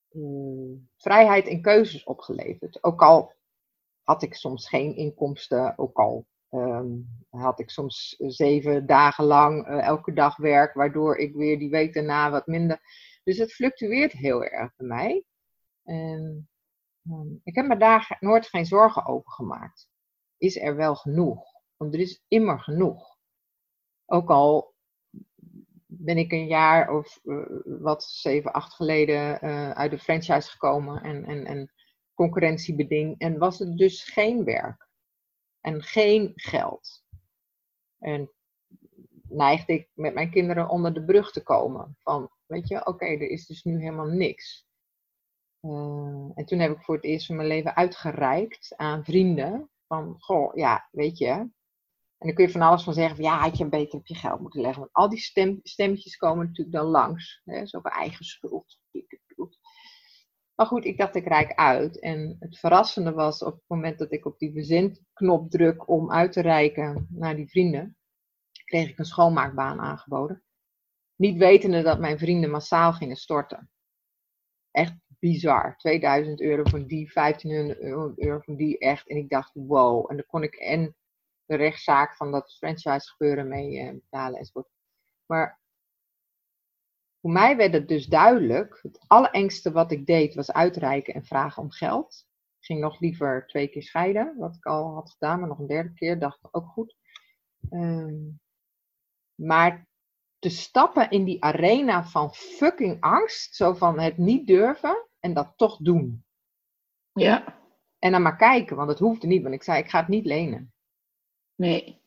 [0.09, 2.83] um, vrijheid en keuzes opgeleverd.
[2.83, 3.33] Ook al
[4.03, 9.85] had ik soms geen inkomsten, ook al um, had ik soms zeven dagen lang uh,
[9.85, 12.79] elke dag werk, waardoor ik weer die week daarna wat minder.
[13.23, 15.23] Dus het fluctueert heel erg bij mij.
[15.83, 16.49] En
[17.03, 19.89] um, ik heb me daar nooit geen zorgen over gemaakt.
[20.37, 21.43] Is er wel genoeg?
[21.77, 23.17] Want er is immer genoeg.
[24.05, 24.73] Ook al
[25.85, 29.39] ben ik een jaar of uh, wat, zeven, acht geleden
[29.75, 31.71] uit de franchise gekomen en, en, en
[32.13, 33.19] concurrentiebeding.
[33.19, 34.85] En was het dus geen werk
[35.65, 37.03] en geen geld.
[37.99, 38.31] En
[39.29, 41.97] neigde ik met mijn kinderen onder de brug te komen.
[41.99, 44.67] Van, weet je, oké, er is dus nu helemaal niks.
[45.61, 49.69] Uh, en toen heb ik voor het eerst van mijn leven uitgereikt aan vrienden.
[49.87, 51.49] Van, goh, ja, weet je,
[52.17, 54.07] en dan kun je van alles van zeggen, van, ja, had je een beter op
[54.07, 54.79] je geld moeten leggen.
[54.79, 57.41] Want al die stem, stemmetjes komen natuurlijk dan langs.
[57.43, 57.65] Hè?
[57.65, 58.79] Zo eigen schuld.
[60.55, 61.99] Maar goed, ik dacht, ik rijk uit.
[61.99, 66.31] En het verrassende was op het moment dat ik op die verzendknop druk om uit
[66.31, 67.97] te reiken naar die vrienden,
[68.65, 70.43] kreeg ik een schoonmaakbaan aangeboden.
[71.15, 73.69] Niet wetende dat mijn vrienden massaal gingen storten.
[74.71, 75.77] Echt bizar.
[75.77, 79.09] 2000 euro van die, 1500 euro van die, echt.
[79.09, 80.11] En ik dacht, wow.
[80.11, 80.95] En dan kon ik en
[81.45, 84.69] de rechtszaak van dat franchise gebeuren mee uh, betalen enzovoort.
[85.25, 85.59] Maar
[87.25, 91.63] voor mij werd het dus duidelijk, het allerengste wat ik deed was uitreiken en vragen
[91.63, 92.27] om geld.
[92.59, 95.93] ging nog liever twee keer scheiden, wat ik al had gedaan, maar nog een derde
[95.93, 96.95] keer dacht ik ook goed.
[97.69, 98.15] Ehm,
[99.35, 99.87] maar
[100.39, 105.53] te stappen in die arena van fucking angst, zo van het niet durven en dat
[105.55, 106.25] toch doen.
[107.13, 107.59] Ja.
[107.99, 110.25] En dan maar kijken, want het hoefde niet, want ik zei ik ga het niet
[110.25, 110.73] lenen.
[111.55, 112.01] Nee.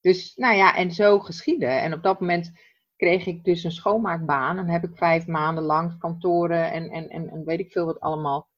[0.00, 1.80] Dus nou ja, en zo geschieden.
[1.80, 2.52] En op dat moment
[3.00, 4.58] kreeg ik dus een schoonmaakbaan.
[4.58, 8.00] En heb ik vijf maanden lang kantoren en, en, en, en weet ik veel wat
[8.00, 8.48] allemaal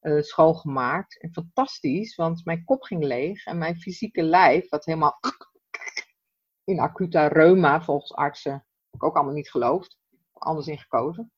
[0.00, 1.20] uh, schoongemaakt.
[1.20, 5.18] En fantastisch, want mijn kop ging leeg en mijn fysieke lijf, wat helemaal
[6.70, 9.98] in acute reuma volgens artsen, heb ik ook allemaal niet geloofd,
[10.32, 11.32] anders in gekozen.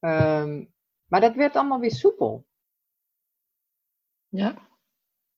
[0.00, 0.64] Ehm,
[1.06, 2.46] maar dat werd allemaal weer soepel.
[4.28, 4.68] Ja.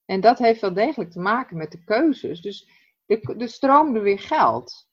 [0.04, 2.40] En dat heeft wel degelijk te maken met de keuzes.
[2.40, 2.68] Dus
[3.06, 4.88] er stroomde weer geld.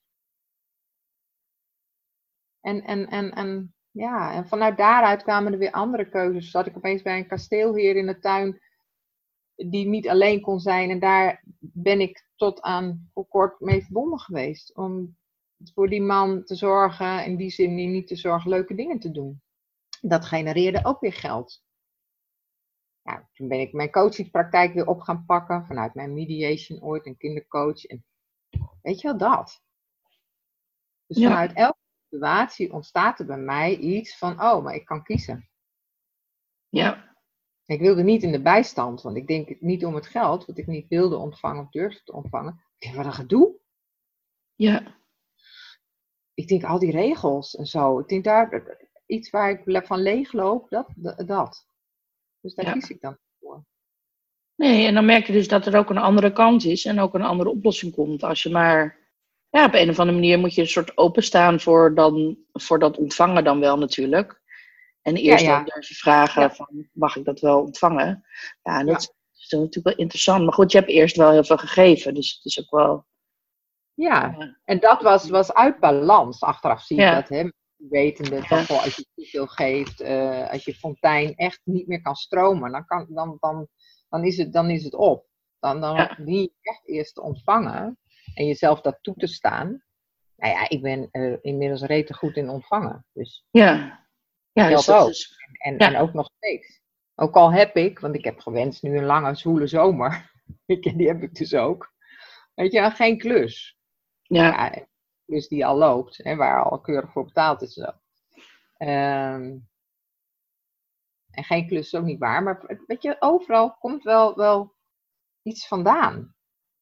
[2.66, 6.52] En, en, en, en, ja, en vanuit daaruit kwamen er weer andere keuzes.
[6.52, 8.62] Zat ik opeens bij een kasteelheer in de tuin
[9.56, 10.90] die niet alleen kon zijn.
[10.90, 14.76] En daar ben ik tot aan voor kort mee verbonden geweest.
[14.76, 15.18] Om
[15.74, 19.42] voor die man te zorgen, in die zin niet te zorgen, leuke dingen te doen.
[20.02, 21.64] Dat genereerde ook weer geld.
[23.02, 25.66] Ja, toen ben ik mijn coachingspraktijk weer op gaan pakken.
[25.66, 27.84] Vanuit mijn mediation ooit, een kindercoach.
[27.86, 28.06] En
[28.82, 29.64] weet je wel, dat.
[31.08, 31.84] Dus vanuit elke
[32.16, 35.50] situatie ontstaat er bij mij iets van, oh, maar ik kan kiezen.
[36.70, 37.14] Ja.
[37.66, 40.68] Ik wilde niet in de bijstand, want ik denk niet om het geld, wat ik
[40.68, 42.64] niet wilde ontvangen of durfde te ontvangen.
[42.78, 43.56] Ik denk, wat een gedoe.
[44.56, 44.96] Ja.
[46.34, 48.00] Ik denk, al die regels en zo.
[48.00, 50.88] Ik denk daar, iets waar ik van leegloop, dat,
[51.28, 51.68] dat.
[52.40, 53.66] Dus daar kies ik dan voor.
[54.56, 57.14] Nee, en dan merk je dus dat er ook een andere kant is en ook
[57.14, 58.24] een andere oplossing komt.
[58.24, 59.05] Als je maar,
[59.56, 62.98] ja, op een of andere manier moet je een soort openstaan voor, dan, voor dat
[62.98, 64.42] ontvangen dan wel natuurlijk.
[65.02, 65.64] En eerst ja, ja.
[65.64, 68.26] dan je vragen van, mag ik dat wel ontvangen?
[68.64, 70.44] Ja, dat is natuurlijk wel interessant.
[70.44, 73.06] Maar goed, je hebt eerst wel heel veel gegeven, dus het is ook wel...
[73.94, 76.42] Ja, en dat was, was uit balans.
[76.42, 77.50] Achteraf zie je dat, hè.
[77.76, 82.16] Wetende dat als je te veel geeft, uh, als je fontein echt niet meer kan
[82.16, 83.68] stromen, dan, kan, dan, dan,
[84.10, 85.26] dan, is, het, dan is het op.
[85.60, 86.18] Dan, dan ja.
[86.20, 87.98] dien je echt eerst te ontvangen
[88.36, 89.84] en jezelf dat toe te staan.
[90.36, 93.06] Nou ja, ik ben uh, inmiddels rete goed in ontvangen.
[93.14, 94.06] Dus ja,
[94.52, 95.14] ja, dus ook.
[95.52, 96.82] En, en, ook nog steeds.
[97.16, 100.32] Ook al heb ik, want ik heb gewenst nu een lange, zwoele zomer.
[100.98, 101.94] die heb ik dus ook.
[102.54, 103.78] Weet je, geen klus.
[104.22, 104.44] Ja.
[104.44, 104.86] ja
[105.26, 107.74] klus die al loopt, hè, waar al keurig voor betaald is.
[107.74, 107.92] Zo.
[108.78, 109.68] Um,
[111.32, 112.44] en geen klus is ook niet waar.
[112.44, 114.76] Maar weet je, overal komt wel, wel
[115.42, 116.36] iets vandaan.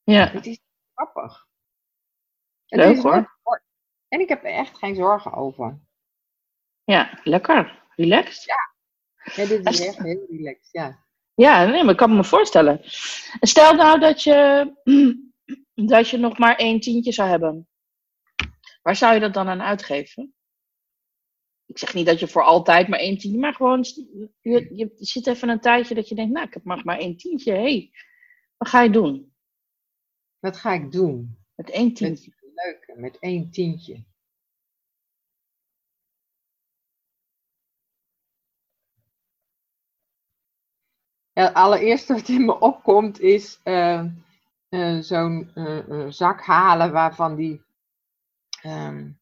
[0.03, 0.27] Ja.
[0.27, 0.59] Het is
[1.03, 1.47] grappig.
[2.65, 3.39] Leuk hoor.
[4.07, 5.79] En ik heb er echt geen zorgen over.
[6.83, 7.83] Ja, lekker.
[7.95, 8.43] Relaxed.
[8.43, 8.73] Ja.
[9.35, 11.01] ja dit is echt heel relaxed, ja.
[11.35, 12.79] Ja, nee, maar ik kan me voorstellen.
[13.39, 14.71] Stel nou dat je,
[15.93, 17.67] dat je nog maar één tientje zou hebben.
[18.81, 20.33] Waar zou je dat dan aan uitgeven?
[21.65, 23.85] Ik zeg niet dat je voor altijd maar één tientje, maar gewoon,
[24.41, 27.17] je, je zit even een tijdje dat je denkt, nou, ik heb maar, maar één
[27.17, 27.51] tientje.
[27.51, 27.91] Hé, hey,
[28.57, 29.32] wat ga je doen?
[30.43, 31.37] Wat ga ik doen?
[31.55, 32.33] Met één tientje.
[32.41, 34.03] Met, leuk, met één tientje.
[41.31, 44.05] Ja, het allereerste wat in me opkomt is uh,
[44.69, 47.61] uh, zo'n uh, zak halen waarvan die,
[48.63, 49.19] um,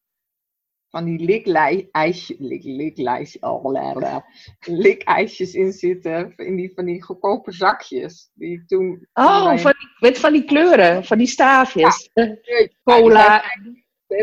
[0.92, 2.98] van die likijsjes, lik, lik,
[3.40, 4.16] oh,
[4.60, 8.30] likijsjes in zitten, in die, van die goedkope zakjes.
[8.34, 12.10] Die toen, oh, van die, met van die kleuren, van die staafjes.
[12.14, 12.36] Ja,
[12.84, 13.42] Cola.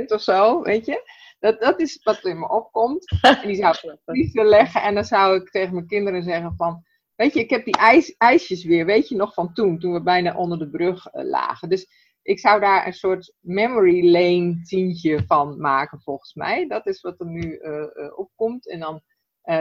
[0.08, 1.18] Of zo, weet je.
[1.40, 3.18] Dat, dat is wat in me opkomt.
[3.22, 6.84] En die zou ik leggen en dan zou ik tegen mijn kinderen zeggen van
[7.20, 10.02] Weet je, ik heb die ijs, ijsjes weer, weet je nog van toen, toen we
[10.02, 11.70] bijna onder de brug uh, lagen.
[11.70, 11.88] Dus
[12.30, 16.68] ik zou daar een soort memory lane tientje van maken, volgens mij.
[16.68, 18.70] Dat is wat er nu uh, uh, opkomt.
[18.70, 19.02] En dan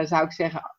[0.03, 0.75] zou ik zeggen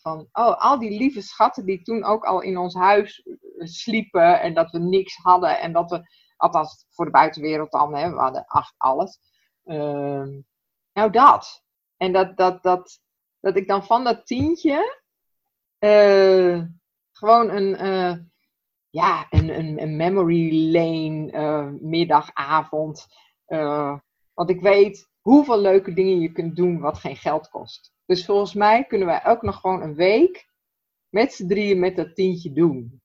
[0.00, 3.26] van, oh, al die lieve schatten die toen ook al in ons huis
[3.58, 6.02] sliepen en dat we niks hadden en dat we,
[6.36, 9.18] althans voor de buitenwereld dan, hè, we hadden acht alles.
[9.64, 10.40] Ehm,
[10.92, 11.64] nou, dat.
[11.96, 13.00] En dat, dat, dat,
[13.40, 15.02] dat ik dan van dat tientje
[17.12, 17.84] gewoon een,
[18.90, 23.06] ja, een, een, een, memory lane uh, middagavond.
[24.34, 27.92] want ik weet hoeveel leuke dingen je kunt doen wat geen geld kost.
[28.06, 30.48] Dus volgens mij kunnen wij ook nog gewoon een week
[31.08, 33.02] met z'n drieën met dat tientje doen.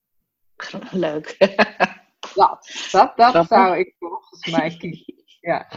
[0.90, 1.36] Leuk.
[2.34, 5.24] dat, dat, dat zou ik volgens mij kiezen.
[5.40, 5.68] Ja.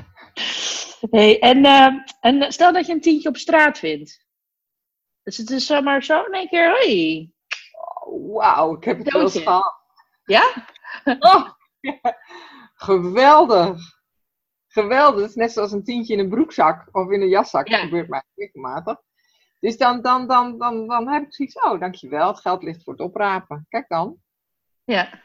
[1.10, 1.65] Hey, en,
[2.19, 4.28] en stel dat je een tientje op straat vindt.
[5.24, 7.32] Dus het is zomaar zo in één keer, hoi.
[8.06, 9.79] Oh, Wauw, ik heb het wel gehad.
[10.30, 10.65] Ja?
[11.20, 12.00] Oh, ja.
[12.88, 13.82] Geweldig.
[14.68, 15.22] Geweldig.
[15.22, 17.68] Het is net zoals een tientje in een broekzak of in een jaszak.
[17.68, 17.76] Ja.
[17.76, 19.02] Dat gebeurt mij regelmatig.
[19.60, 22.94] Dus dan, dan, dan, dan, dan heb ik zoiets, oh dankjewel, het geld ligt voor
[22.94, 23.65] het oprapen.
[23.70, 24.18] Kijk dan.
[24.84, 25.22] Ja.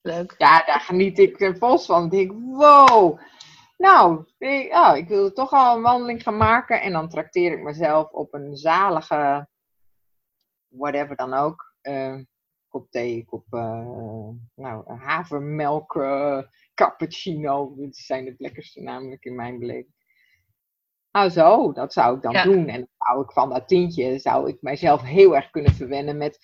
[0.00, 0.34] Leuk.
[0.38, 2.04] Ja, daar geniet ik eh, vals van.
[2.04, 3.20] Ik denk, wow.
[3.76, 6.82] Nou, ik, oh, ik wilde toch al een wandeling gaan maken.
[6.82, 9.48] En dan trakteer ik mezelf op een zalige,
[10.68, 11.74] whatever dan ook.
[11.80, 12.14] eh,
[12.68, 16.42] kop thee, kop eh, nou, havermelk, eh,
[16.74, 17.74] cappuccino.
[17.76, 19.96] Dat zijn het lekkerste namelijk in mijn beleving.
[21.12, 22.44] Nou zo, dat zou ik dan Ja.
[22.44, 22.68] doen.
[22.68, 26.38] En dan zou ik van dat tientje, zou ik mijzelf heel erg kunnen verwennen met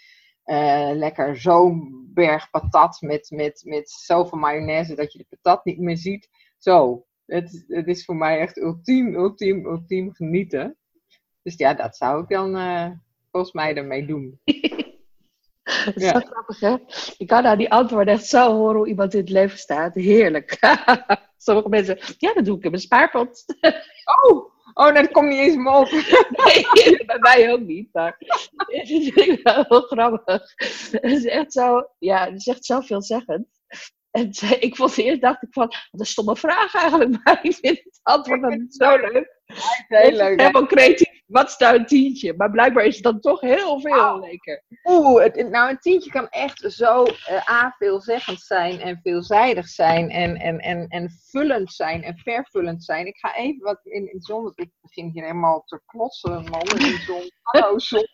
[0.45, 5.79] eh, lekker zo'n berg patat met, met, met zoveel mayonaise dat je de patat niet
[5.79, 6.29] meer ziet.
[6.59, 10.77] Zo, het, het is voor mij echt ultiem, ultiem, ultiem genieten.
[11.43, 12.53] Dus ja, dat zou ik dan
[13.31, 14.41] volgens mij ermee doen.
[15.95, 16.13] Dat is Ja.
[16.13, 16.75] zo grappig, hè?
[17.19, 19.95] Ik kan nou die antwoorden echt zo horen hoe iemand in het leven staat.
[19.95, 20.59] Heerlijk.
[21.39, 23.45] Sommige mensen, ja, dat doe ik in mijn spaarpot.
[24.23, 25.91] Oh, oh dat komt niet eens me op.
[26.45, 27.89] Nee, bij mij ook niet.
[27.93, 28.17] Maar
[28.57, 29.11] het is
[29.43, 30.43] wel heel grappig.
[30.91, 33.47] Het is echt zo, ja, het is echt zo veelzeggend.
[34.11, 37.25] En ik vond eerst, dacht ik van, wat een stomme vraag eigenlijk.
[37.25, 39.41] Maar ik vind het antwoord dan zo leuk.
[39.89, 40.41] Heel leuk.
[40.41, 41.14] Helemaal creatief.
[41.35, 42.35] Wat is nou een tientje?
[42.37, 44.21] Maar blijkbaar is het dan toch heel veel Wauw.
[44.21, 44.65] lekker.
[44.85, 47.07] Oeh, het, nou een tientje kan echt zo
[47.49, 53.07] A, veelzeggend zijn en veelzijdig zijn en, en, en, en vullend zijn en vervullend zijn.
[53.07, 56.99] Ik ga even wat in, in zon, ik begin hier helemaal te klotsen, man, in
[56.99, 57.31] zon.
[57.43, 58.07] Hallo, zon.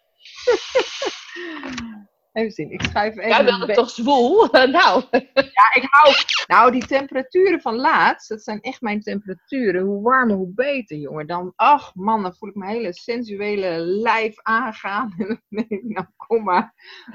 [2.32, 3.28] Even zien, ik schuif even...
[3.28, 4.48] Jij wilde toch zwoel?
[4.78, 6.14] nou, Ja, ik hou...
[6.46, 9.82] Nou, die temperaturen van laatst, dat zijn echt mijn temperaturen.
[9.82, 11.26] Hoe warmer, hoe beter, jongen.
[11.26, 15.14] Dan, ach man, dan voel ik mijn hele sensuele lijf aangaan.
[15.18, 16.74] En dan denk ik, nou kom maar,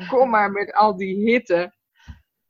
[0.10, 1.74] kom maar met al die hitte.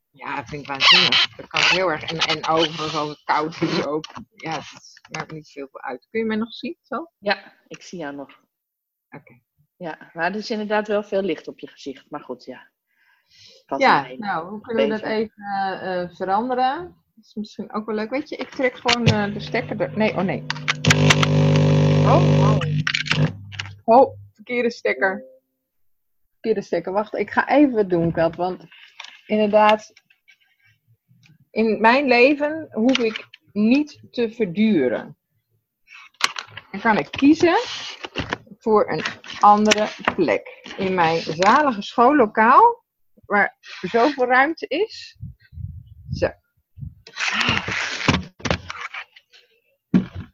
[0.10, 1.36] Ja, dat vind ik waanzinnig.
[1.36, 2.04] Dat kan heel erg.
[2.04, 4.06] En, en overigens, als het koud is ook.
[4.36, 6.08] Ja, het maakt niet zoveel uit.
[6.10, 6.78] Kun je mij nog zien?
[6.82, 7.12] Zo?
[7.20, 8.44] ja, ik zie jou nog.
[9.10, 9.42] Oké.
[9.78, 12.10] Ja, maar er is inderdaad wel veel licht op je gezicht.
[12.10, 12.70] Maar goed, ja.
[13.78, 16.96] Ja, nou, hoe kunnen we dat even eh, eh, veranderen?
[17.16, 18.10] Dat is misschien ook wel leuk.
[18.10, 19.98] Weet je, ik trek gewoon eh, de stekker er.
[19.98, 20.46] Nee, oh nee.
[22.06, 22.60] Oh,
[23.84, 25.24] oh, verkeerde stekker.
[26.32, 26.92] Verkeerde stekker.
[26.92, 28.36] Wacht, ik ga even wat doen, Kat.
[28.36, 28.66] Want
[29.26, 29.94] inderdaad,
[31.52, 35.18] in mijn leven hoef ik niet te verduren.
[36.72, 37.58] Dan kan ik kiezen
[38.58, 39.04] voor een
[39.46, 40.74] andere plek.
[40.78, 42.84] In mijn zalige schoollokaal,
[43.26, 45.18] waar zoveel ruimte is.
[46.12, 46.30] Zo.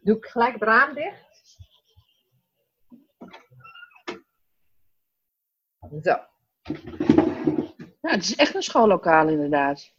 [0.01, 1.57] Doe ik gelijk het raam dicht.
[6.01, 6.17] Zo.
[8.01, 9.93] Ja, het is echt een schoollokaal inderdaad.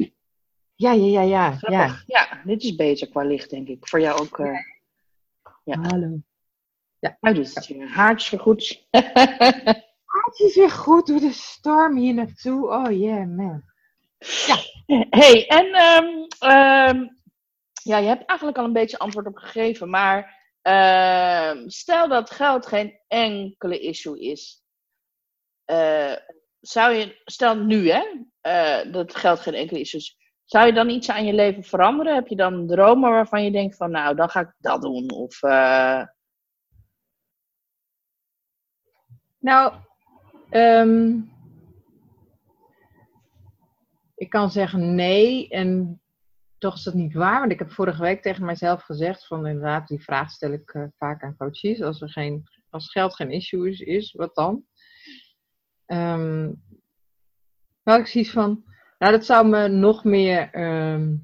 [0.74, 1.22] Ja, ja, ja, ja.
[1.22, 1.52] ja.
[1.52, 2.04] Grappig.
[2.06, 2.42] Ja.
[2.44, 3.88] dit is beter qua licht, denk ik.
[3.88, 4.38] Voor jou ook.
[4.38, 4.58] eh
[5.64, 5.80] Ja.
[5.80, 6.20] Hallo.
[7.20, 8.86] Nou, dus het weer haartjes vergoed.
[8.90, 12.68] Het is weer goed door de storm hier naartoe.
[12.68, 13.62] Oh yeah, man.
[15.10, 16.06] hey, en ehm,
[16.38, 17.06] ehm,
[17.82, 22.66] ja, je hebt eigenlijk al een beetje antwoord op gegeven, maar ehm, stel dat geld
[22.66, 24.62] geen enkele issue is.
[25.64, 26.12] eh,
[26.60, 28.02] zou je, stel nu hè,
[28.40, 30.16] eh, dat geld geen enkele issue is.
[30.44, 32.14] Zou je dan iets aan je leven veranderen?
[32.14, 35.10] Heb je dan dromen waarvan je denkt van, nou, dan ga ik dat doen?
[35.10, 35.40] Of,
[39.42, 39.74] Nou,
[40.50, 41.20] ehm,
[44.14, 46.00] ik kan zeggen nee en
[46.58, 47.40] toch is dat niet waar.
[47.40, 50.84] Want ik heb vorige week tegen mijzelf gezegd van inderdaad, die vraag stel ik eh,
[50.96, 51.82] vaak aan coaches.
[51.82, 54.64] Als, er geen, als geld geen issue is, wat dan?
[55.86, 56.50] Ehm
[57.84, 58.64] nou, ik zie van,
[58.98, 61.16] nou dat zou me nog meer ehm,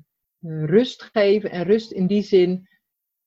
[0.67, 1.51] rust geven.
[1.51, 2.69] En rust in die zin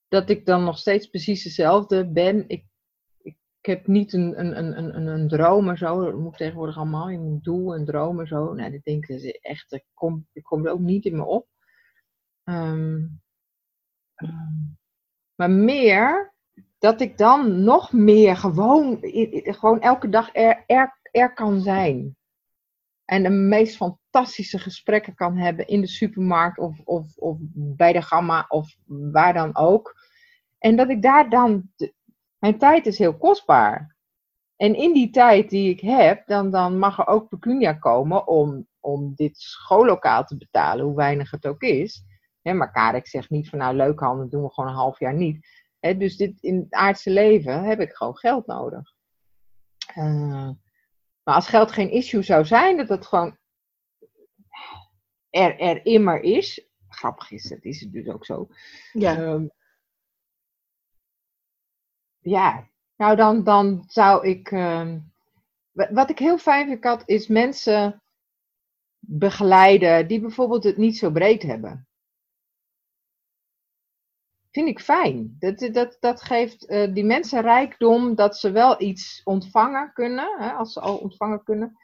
[0.08, 2.44] dat ik dan nog steeds precies dezelfde ben.
[2.48, 2.66] Ik
[3.62, 6.06] ik heb niet een, een, een, een, een- droom en zo.
[6.06, 7.10] Dat moet tegenwoordig allemaal.
[7.10, 8.54] Je moet doel en droom en zo.
[8.54, 9.70] Nou, dit denk ik dat echt.
[9.70, 11.48] Dat komt dat komt ook niet in me op.
[12.44, 13.08] Ehm,
[14.16, 14.54] ehm,
[15.36, 16.34] maar meer
[16.80, 18.98] dat ik dan nog meer gewoon,
[19.44, 22.16] gewoon elke dag er, er, er kan zijn.
[23.06, 28.02] En de meest fantastische gesprekken kan hebben in de supermarkt of, of, of bij de
[28.02, 29.96] gamma of waar dan ook.
[30.58, 31.72] En dat ik daar dan
[32.42, 33.96] mijn tijd is heel kostbaar.
[34.56, 38.68] En in die tijd die ik heb, dan, dan mag er ook pecunia komen om,
[38.80, 42.04] om dit schoollokaal te betalen, hoe weinig het ook is.
[42.42, 45.48] Maar Karek zegt niet van nou leuk handen, doen we gewoon een half jaar niet.
[45.80, 48.94] Dus dit, in het aardse leven heb ik gewoon geld nodig.
[49.98, 50.50] Uh,
[51.24, 53.38] maar als geld geen issue zou zijn, dat het gewoon
[55.30, 56.68] er, er immer is.
[56.88, 58.48] Grappig is, dat is het dus ook zo.
[58.94, 59.18] Ja.
[59.18, 59.52] Um,
[62.22, 64.52] ja, nou dan, dan zou ik.
[64.52, 64.96] Uh,
[65.72, 68.02] wat ik heel fijn vind, Kat, is mensen
[69.00, 71.88] begeleiden die bijvoorbeeld het niet zo breed hebben.
[74.52, 75.36] Vind ik fijn.
[75.40, 80.52] Dat, dat, dat geeft uh, die mensen rijkdom dat ze wel iets ontvangen kunnen, hè,
[80.52, 81.78] als ze al ontvangen kunnen.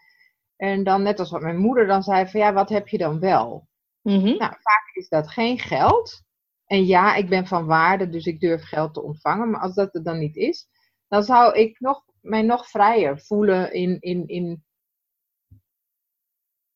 [0.55, 3.19] En dan net als wat mijn moeder dan zei van ja, wat heb je dan
[3.19, 3.67] wel?
[4.01, 6.21] Mm Nou, vaak is dat geen geld.
[6.67, 9.49] En ja, ik ben van waarde, dus ik durf geld te ontvangen.
[9.49, 10.67] Maar als dat er dan niet is,
[11.07, 14.65] dan zou ik nog, mij nog vrijer voelen in, in, in.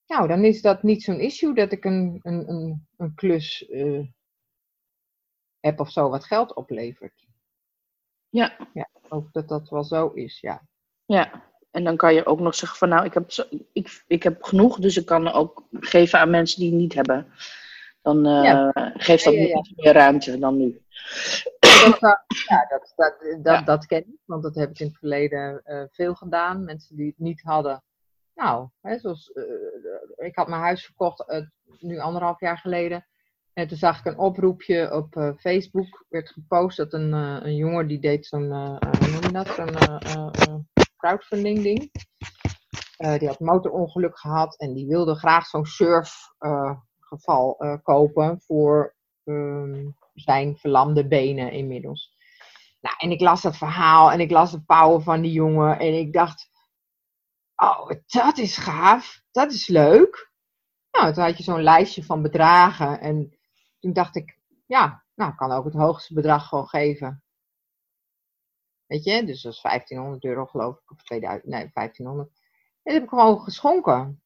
[0.05, 4.07] Nou, dan is dat niet zo'n issue dat ik een, een, een, een klus uh,
[5.59, 7.27] heb of zo wat geld oplevert.
[8.29, 8.69] Ja.
[8.73, 10.67] Ja, ook dat dat wel zo is, ja.
[11.05, 13.31] Ja, en dan kan je ook nog zeggen van nou, ik heb,
[13.73, 17.33] ik, ik heb genoeg, dus ik kan ook geven aan mensen die het niet hebben.
[18.01, 18.71] Dan uh, ja.
[18.93, 20.81] geeft dat ja, ja, meer ruimte dan nu.
[21.99, 25.61] Dat, ja, dat, dat, dat, dat ken ik, want dat heb ik in het verleden
[25.65, 26.63] uh, veel gedaan.
[26.63, 27.83] Mensen die het niet hadden.
[28.35, 31.45] Nou, hè, zoals, uh, ik had mijn huis verkocht
[31.79, 33.05] nu anderhalf jaar geleden.
[33.53, 37.87] En toen zag ik een oproepje op uh, Facebook, werd gepost dat een, een jongen
[37.87, 41.91] die deed zo'n, hoe noem je dat, zo'n crowdfunding ding.
[43.19, 45.65] die had motorongeluk gehad en die wilde graag zo'n
[47.11, 52.19] surfgeval kopen voor um, zijn verlamde benen inmiddels.
[52.79, 55.93] Nou, en ik las dat verhaal en ik las de power van die jongen en
[55.93, 56.49] ik dacht,
[57.55, 60.31] oh, dat is gaaf, dat is leuk.
[60.91, 63.37] Nou, toen had je zo'n lijstje van bedragen en
[63.79, 67.23] toen dacht ik, ja, nou, kan ook het hoogste bedrag gewoon geven.
[68.85, 72.29] Weet je, dus dat is 1500 euro geloof ik, of 2000, nee, 1500.
[72.29, 72.37] En
[72.83, 74.23] dat heb ik gewoon geschonken.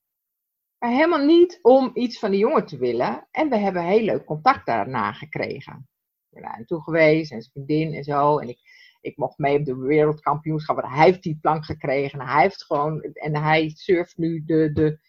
[0.85, 3.27] Maar helemaal niet om iets van die jongen te willen.
[3.31, 5.87] En we hebben heel leuk contact daarna gekregen.
[6.29, 8.37] Ik ben daar toe geweest en zijn vriendin en zo.
[8.39, 8.59] En ik,
[9.01, 10.81] ik mocht mee op de wereldkampioenschap.
[10.81, 12.19] Hij heeft die plank gekregen.
[12.19, 13.01] En hij heeft gewoon.
[13.01, 14.99] En hij surft nu de, de,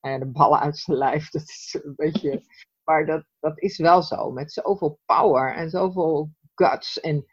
[0.00, 1.30] de ballen uit zijn lijf.
[1.30, 2.42] Dat is een beetje.
[2.84, 4.30] Maar dat, dat is wel zo.
[4.30, 7.00] Met zoveel power en zoveel guts.
[7.00, 7.26] En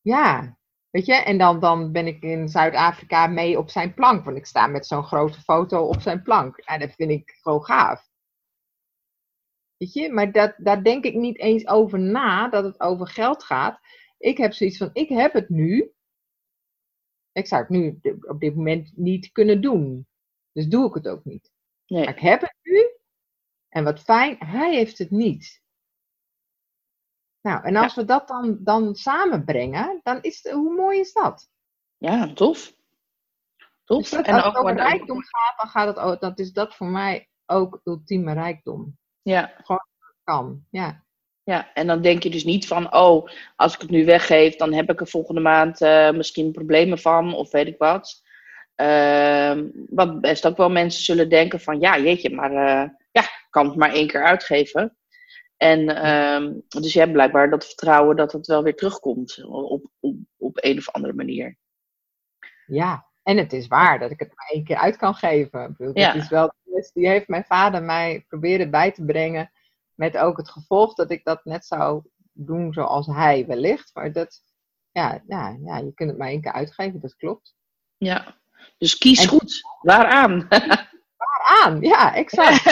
[0.00, 0.58] ja,
[0.94, 1.14] weet je.
[1.14, 4.24] En dan, dan ben ik in Zuid-Afrika mee op zijn plank.
[4.24, 6.56] Want ik sta met zo'n grote foto op zijn plank.
[6.56, 8.08] En dat vind ik gewoon gaaf.
[9.76, 13.44] Weet je, maar dat, daar denk ik niet eens over na dat het over geld
[13.44, 13.80] gaat.
[14.18, 15.92] Ik heb zoiets van: ik heb het nu.
[17.32, 20.06] Ik zou het nu op dit moment niet kunnen doen.
[20.52, 21.52] Dus doe ik het ook niet.
[21.86, 22.04] Nee.
[22.04, 22.86] Maar ik heb het nu.
[23.68, 25.62] En wat fijn, hij heeft het niet.
[27.44, 31.48] Nou, en als we dat dan, dan samenbrengen, dan is het, hoe mooi is dat?
[31.96, 32.74] Ja, tof.
[33.84, 34.08] Tof.
[34.08, 36.86] Dus en als het over rijkdom gaat, dan gaat het ook, dat is dat voor
[36.86, 38.98] mij ook ultieme rijkdom.
[39.22, 39.52] Ja.
[39.62, 39.86] Gewoon
[40.22, 41.04] kan, ja.
[41.42, 44.72] Ja, en dan denk je dus niet van, oh, als ik het nu weggeef, dan
[44.72, 48.22] heb ik er volgende maand uh, misschien problemen van, of weet ik wat.
[48.76, 53.46] Uh, wat best ook wel mensen zullen denken van, ja, jeetje, maar uh, ja, ik
[53.50, 54.96] kan het maar één keer uitgeven.
[55.64, 60.16] En uh, dus je hebt blijkbaar dat vertrouwen dat het wel weer terugkomt op, op,
[60.36, 61.56] op een of andere manier.
[62.66, 65.74] Ja, en het is waar dat ik het maar één keer uit kan geven.
[65.76, 66.14] Bedoel, ja.
[66.14, 66.52] is wel,
[66.92, 69.50] die heeft mijn vader mij proberen bij te brengen.
[69.94, 72.02] Met ook het gevolg dat ik dat net zou
[72.32, 73.90] doen zoals hij wellicht.
[73.94, 74.40] Maar dat,
[74.90, 77.54] ja, ja, ja je kunt het maar één keer uitgeven, dat klopt.
[77.96, 78.40] Ja,
[78.78, 79.60] dus kies en, goed.
[79.80, 80.48] Waaraan?
[81.44, 82.64] Waaraan, ja, exact.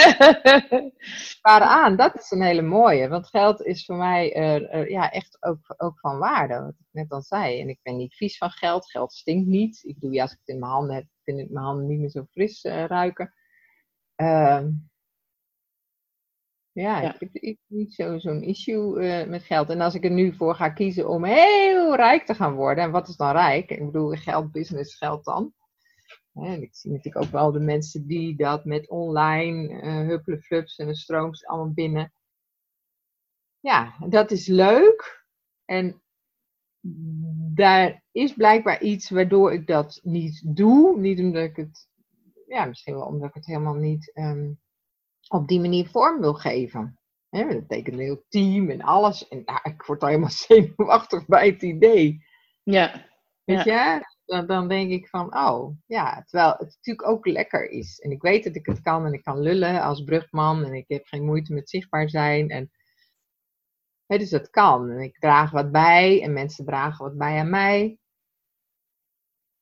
[1.43, 3.09] Waaraan, dat is een hele mooie.
[3.09, 6.87] Want geld is voor mij uh, uh, ja, echt ook, ook van waarde, wat ik
[6.91, 7.61] net al zei.
[7.61, 8.91] En ik ben niet vies van geld.
[8.91, 9.83] Geld stinkt niet.
[9.83, 11.99] Ik doe, ja, als ik het in mijn handen heb, vind ik mijn handen niet
[11.99, 13.35] meer zo fris uh, ruiken.
[14.15, 14.71] Ehm,
[16.73, 19.71] ja, ja, ik heb, ik niet zo'n issue met geld.
[19.71, 22.85] En als ik er nu voor ga kiezen om heel rijk te gaan worden.
[22.85, 23.71] En wat is dan rijk?
[23.71, 25.53] Ik bedoel, geld, business, geld dan.
[26.35, 30.77] En ik zie natuurlijk ook wel de mensen die dat met online uh, huppelen flups
[30.77, 32.13] en de strooms allemaal binnen.
[33.61, 35.27] Ja, dat is leuk.
[35.65, 36.03] En
[37.55, 40.99] daar is blijkbaar iets waardoor ik dat niet doe.
[41.01, 41.89] Niet omdat ik het,
[42.47, 44.61] ja, misschien wel omdat ik het helemaal niet um,
[45.29, 46.99] op die manier vorm wil geven.
[47.29, 49.29] He, dat betekent een heel team en alles.
[49.29, 52.25] En nou, ik word al helemaal zenuwachtig bij het idee.
[52.63, 53.07] Ja.
[53.45, 53.95] Weet ja.
[53.95, 54.12] je?
[54.33, 58.01] Dan, dan denk ik van, oh ja, terwijl het natuurlijk ook lekker is.
[58.01, 60.85] En ik weet dat ik het kan en ik kan lullen als brugman en ik
[60.89, 62.49] heb geen moeite met zichtbaar zijn.
[62.49, 62.71] En,
[64.07, 64.91] hè, dus dat kan.
[64.91, 67.99] En ik draag wat bij en mensen dragen wat bij aan mij.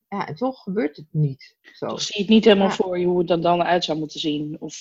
[0.07, 1.87] ja, en toch gebeurt het niet zo.
[1.87, 4.19] Toch zie je het niet helemaal voor je hoe het er dan uit zou moeten
[4.19, 4.57] zien.
[4.59, 4.75] Of,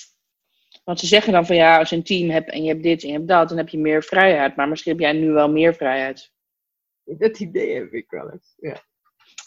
[0.85, 3.03] want ze zeggen dan van ja, als je een team hebt en je hebt dit
[3.03, 4.57] en je hebt dat, dan heb je meer vrijheid.
[4.57, 6.33] Maar misschien heb jij nu wel meer vrijheid.
[7.05, 8.89] Dat idee heb ik wel eens, ja.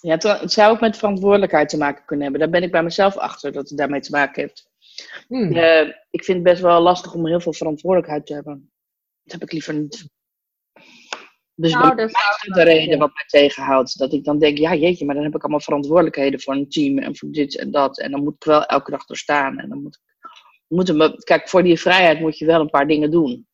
[0.04, 2.42] Ja, het zou ook met verantwoordelijkheid te maken kunnen hebben.
[2.42, 4.70] Daar ben ik bij mezelf achter dat het daarmee te maken heeft.
[5.28, 5.56] Hmm.
[5.56, 8.72] Uh, ik vind het best wel lastig om heel veel verantwoordelijkheid te hebben.
[9.24, 10.10] Dat heb ik liever niet.
[11.56, 13.98] Dus nou, dat is de reden wat mij tegenhoudt.
[13.98, 16.98] Dat ik dan denk, ja jeetje, maar dan heb ik allemaal verantwoordelijkheden voor een team
[16.98, 18.00] en voor dit en dat.
[18.00, 19.60] En dan moet ik wel elke dag er staan.
[19.60, 23.12] En dan moet ik, moet kijk, voor die vrijheid moet je wel een paar dingen
[23.12, 23.48] doen.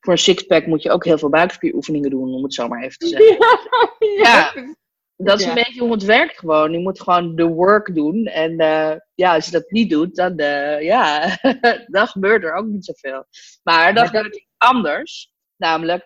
[0.00, 2.98] Voor een sixpack moet je ook heel veel buikspieroefeningen doen, om het zo maar even
[2.98, 3.36] te zeggen.
[4.22, 4.74] ja, ja
[5.16, 6.72] dat is een beetje hoe het werkt gewoon.
[6.72, 8.26] Je moet gewoon de work doen.
[8.26, 11.38] En uh, ja, als je dat niet doet, dan, uh, ja,
[11.86, 13.24] dan gebeurt er ook niet zoveel.
[13.62, 15.32] Maar dan gebeurt iets anders.
[15.56, 16.04] Namelijk,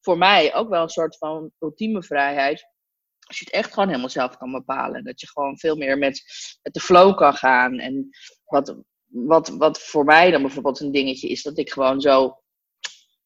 [0.00, 2.68] voor mij ook wel een soort van ultieme vrijheid.
[3.26, 5.04] Als je het echt gewoon helemaal zelf kan bepalen.
[5.04, 6.22] Dat je gewoon veel meer met,
[6.62, 7.78] met de flow kan gaan.
[7.78, 8.08] En
[8.44, 12.38] wat, wat, wat voor mij dan bijvoorbeeld een dingetje is, dat ik gewoon zo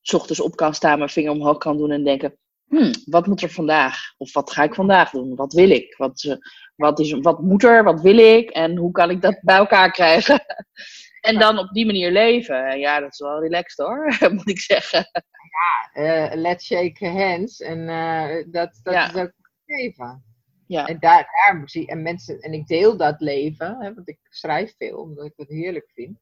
[0.01, 2.39] s ochtends op kan staan, mijn vinger omhoog kan doen en denken:
[2.77, 4.15] hmm, wat moet er vandaag?
[4.17, 5.35] Of wat ga ik vandaag doen?
[5.35, 5.97] Wat wil ik?
[5.97, 6.35] Wat, uh,
[6.77, 7.85] wat, is, wat moet er?
[7.85, 8.51] Wat wil ik?
[8.51, 10.45] En hoe kan ik dat bij elkaar krijgen?
[11.29, 12.79] en dan op die manier leven.
[12.79, 15.11] Ja, dat is wel relaxed hoor, moet ik zeggen.
[15.51, 17.61] Ja, uh, let's shake hands.
[17.61, 19.33] En uh, dat, dat is ook
[19.65, 20.25] leven.
[20.67, 20.87] Ja.
[20.87, 24.75] En daar, daar zie en mensen, en ik deel dat leven, hè, want ik schrijf
[24.77, 26.19] veel, omdat ik het heerlijk vind.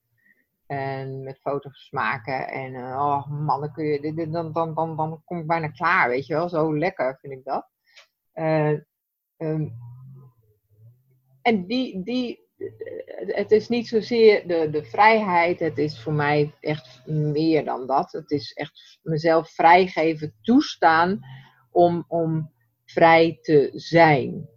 [0.66, 2.48] En met foto's maken.
[2.48, 6.26] En oh man, dan, kun je, dan, dan, dan, dan kom ik bijna klaar, weet
[6.26, 6.48] je wel.
[6.48, 7.68] Zo lekker vind ik dat.
[8.34, 8.78] Uh,
[9.36, 9.72] um,
[11.42, 12.40] en die, die,
[13.16, 18.12] het is niet zozeer de, de vrijheid, het is voor mij echt meer dan dat.
[18.12, 21.20] Het is echt mezelf vrijgeven, toestaan
[21.70, 22.52] om, om
[22.84, 24.48] vrij te zijn.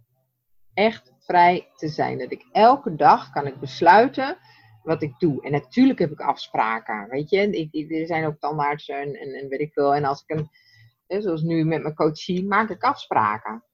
[0.74, 2.18] Echt vrij te zijn.
[2.18, 4.36] Dat ik elke dag kan ik besluiten
[4.86, 5.42] wat ik doe.
[5.42, 7.50] En natuurlijk heb ik afspraken, weet je.
[7.50, 9.94] Ik, er zijn ook tandartsen en, en, en weet ik veel.
[9.94, 13.64] En als ik een, zoals nu met mijn coachie, maak ik afspraken.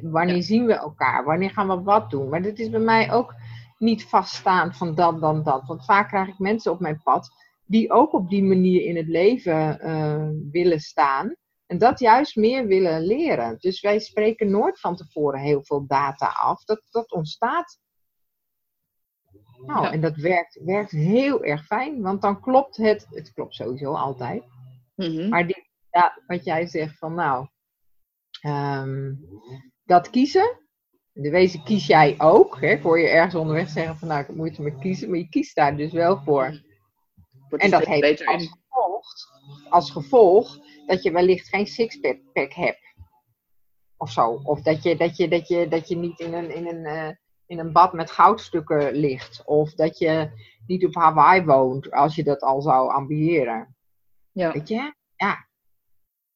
[0.00, 1.24] Wanneer zien we elkaar?
[1.24, 2.28] Wanneer gaan we wat doen?
[2.28, 3.34] Maar dit is bij mij ook
[3.78, 5.66] niet vaststaan van dat, dan dat.
[5.66, 7.30] Want vaak krijg ik mensen op mijn pad
[7.64, 11.36] die ook op die manier in het leven uh, willen staan.
[11.66, 13.56] En dat juist meer willen leren.
[13.58, 16.64] Dus wij spreken nooit van tevoren heel veel data af.
[16.64, 17.78] Dat, dat ontstaat
[19.66, 23.92] nou, en dat werkt, werkt heel erg fijn, want dan klopt het, het klopt sowieso
[23.92, 24.44] altijd.
[24.94, 25.28] Mhm.
[25.28, 25.46] Maar
[25.90, 27.46] ja, wat jij zegt van nou,
[28.46, 29.20] um,
[29.84, 30.58] dat kiezen,
[31.12, 32.60] de wezen kies jij ook.
[32.60, 32.68] Hè?
[32.68, 35.28] Ik hoor je ergens onderweg zeggen van nou, ik heb moeite met kiezen, maar je
[35.28, 36.60] kiest daar dus wel voor.
[37.48, 39.04] En dat heeft als gevolg,
[39.68, 42.94] als gevolg dat je wellicht geen sixpack hebt.
[43.96, 44.40] Of zo.
[44.44, 47.08] Of dat je, dat je, dat je, dat je niet in een, in een uh,
[47.52, 49.42] in een bad met goudstukken ligt.
[49.44, 50.30] Of dat je
[50.66, 53.76] niet op Hawaii woont, als je dat al zou ambiëren.
[54.32, 54.52] Ja.
[54.52, 54.94] Weet je?
[55.16, 55.46] Ja.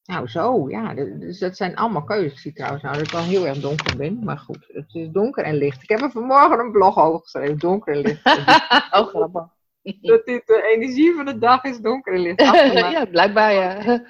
[0.03, 0.93] Nou, zo, ja.
[0.93, 2.31] Dus dat zijn allemaal keuzes.
[2.31, 4.23] Ik zie trouwens nou dat ik wel heel erg donker ben.
[4.23, 5.83] Maar goed, het is donker en licht.
[5.83, 7.57] Ik heb er vanmorgen een blog over geschreven.
[7.57, 8.25] Donker en licht.
[8.97, 9.47] oh, grappig.
[10.01, 12.41] Dat dit de energie van de dag is donker en licht.
[12.91, 14.01] ja, blijkbaar ja.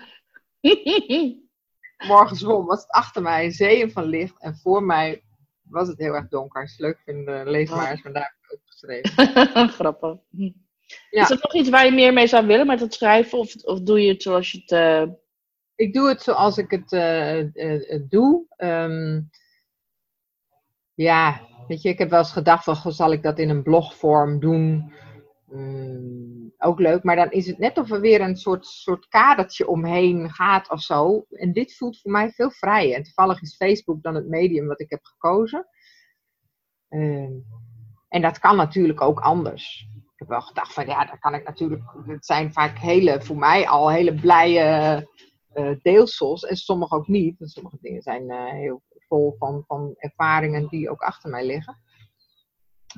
[2.08, 4.40] Morgen zwom was het achter mij zeeën van licht.
[4.40, 5.22] En voor mij
[5.70, 6.62] was het heel erg donker.
[6.62, 8.32] Als je het leuk vindt, lees maar eens vandaag
[8.66, 9.70] geschreven.
[9.80, 10.18] Grappig.
[11.10, 11.22] Ja.
[11.22, 13.38] Is er nog iets waar je meer mee zou willen met het schrijven?
[13.38, 14.72] Of, of doe je het zoals je het...
[14.72, 15.16] Uh...
[15.76, 18.46] Ik doe het zoals ik het uh, doe.
[18.58, 19.30] Um,
[20.94, 24.40] ja, weet je, ik heb wel eens gedacht van, zal ik dat in een blogvorm
[24.40, 24.94] doen?
[25.52, 29.68] Um, ook leuk, maar dan is het net of er weer een soort, soort kadertje
[29.68, 31.26] omheen gaat of zo.
[31.30, 32.96] En dit voelt voor mij veel vrijer.
[32.96, 35.68] En toevallig is Facebook dan het medium wat ik heb gekozen.
[36.90, 37.30] Uh,
[38.08, 39.88] en dat kan natuurlijk ook anders.
[39.96, 41.84] Ik heb wel gedacht van ja, daar kan ik natuurlijk.
[42.06, 45.08] Het zijn vaak hele, voor mij al hele blije
[45.54, 46.44] uh, deelsels.
[46.44, 47.36] En sommige ook niet.
[47.40, 51.82] Sommige dingen zijn uh, heel vol van, van ervaringen die ook achter mij liggen.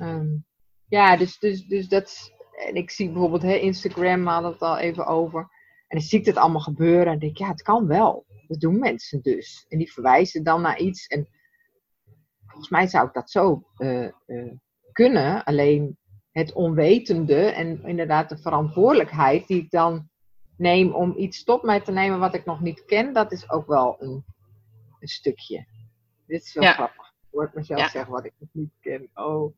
[0.02, 0.46] Um,
[0.86, 2.32] ja, dus, dus, dus dat,
[2.66, 5.40] en ik zie bijvoorbeeld hè, Instagram, we hadden het al even over.
[5.86, 8.26] En dan zie ik het allemaal gebeuren en denk, ja, het kan wel.
[8.46, 9.64] Dat doen mensen dus.
[9.68, 11.06] En die verwijzen dan naar iets.
[11.06, 11.28] En
[12.46, 14.52] volgens mij zou ik dat zo uh, uh,
[14.92, 15.44] kunnen.
[15.44, 15.98] Alleen
[16.30, 20.08] het onwetende en inderdaad de verantwoordelijkheid die ik dan
[20.56, 23.66] neem om iets tot mij te nemen wat ik nog niet ken, dat is ook
[23.66, 24.24] wel een,
[25.00, 25.66] een stukje.
[26.26, 26.72] Dit is wel ja.
[26.72, 27.08] grappig.
[27.08, 27.88] Ik hoor mezelf ja.
[27.88, 29.10] zeggen wat ik nog niet ken.
[29.14, 29.54] Oh.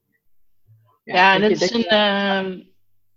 [1.05, 2.59] Ja, ja en is een.
[2.59, 2.72] Uh,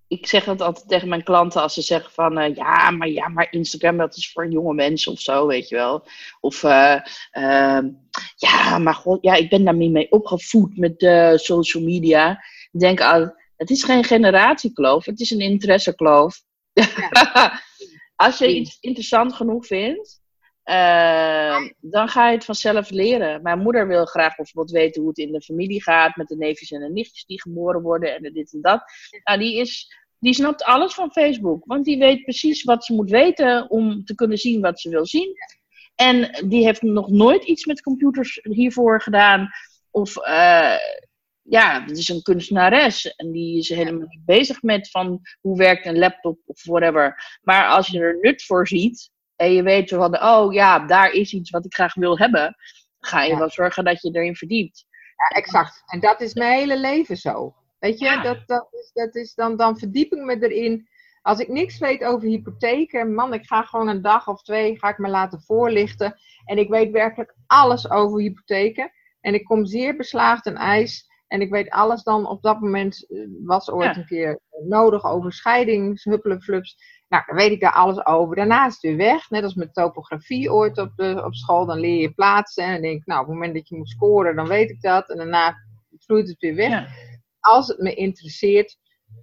[0.08, 3.28] ik zeg dat altijd tegen mijn klanten als ze zeggen van uh, ja, maar ja,
[3.28, 6.08] maar Instagram dat is voor jonge mensen of zo, weet je wel.
[6.40, 7.00] Of uh,
[7.32, 7.80] uh,
[8.36, 10.96] ja, maar god, ja, ik ben daarmee mee opgevoed met
[11.42, 12.32] social media.
[12.72, 16.42] Ik denk al, het is geen generatiekloof, het is een interessekloof.
[16.74, 17.62] Ja.
[18.26, 20.22] als je iets interessant genoeg vindt,
[20.66, 23.42] uh, dan ga je het vanzelf leren.
[23.42, 26.72] Mijn moeder wil graag bijvoorbeeld weten hoe het in de familie gaat met de neefjes
[26.72, 28.84] en de nichtjes die geboren worden en dit en dat.
[29.24, 33.10] Nou, die, is, die snapt alles van Facebook, want die weet precies wat ze moet
[33.10, 35.34] weten om te kunnen zien wat ze wil zien.
[35.96, 39.50] En die heeft nog nooit iets met computers hiervoor gedaan.
[39.92, 40.78] Of uh,
[41.42, 45.86] ja, het is een kunstenares en die is helemaal niet bezig met van hoe werkt
[45.86, 47.40] een laptop of whatever.
[47.42, 51.34] Maar als je er nut voor ziet, en je weet van, oh ja, daar is
[51.34, 52.56] iets wat ik graag wil hebben,
[53.00, 54.86] ga je wel zorgen dat je erin verdiept.
[55.16, 55.84] Ja, exact.
[55.86, 57.56] En dat is mijn hele leven zo.
[57.80, 60.88] Weet je, dat, dat is, dat is dan, dan verdiep ik me erin.
[61.22, 64.90] Als ik niks weet over hypotheken, man, ik ga gewoon een dag of twee, ga
[64.90, 66.16] ik me laten voorlichten.
[66.46, 68.92] En ik weet werkelijk alles over hypotheken.
[69.22, 71.14] En ik kom zeer beslaagd en ijs.
[71.28, 75.34] En ik weet alles dan op dat moment, eh, was ooit een keer nodig over
[75.34, 76.06] scheidings,
[77.08, 78.36] nou, dan weet ik daar alles over.
[78.36, 79.30] Daarna is het weer weg.
[79.30, 81.66] Net als met topografie ooit op, de, op school.
[81.66, 82.64] Dan leer je plaatsen.
[82.64, 84.82] En dan denk ik, nou, op het moment dat je moet scoren, dan weet ik
[84.82, 85.10] dat.
[85.10, 85.56] En daarna
[85.98, 86.90] vloeit het weer weg.
[87.40, 88.78] Als het me interesseert,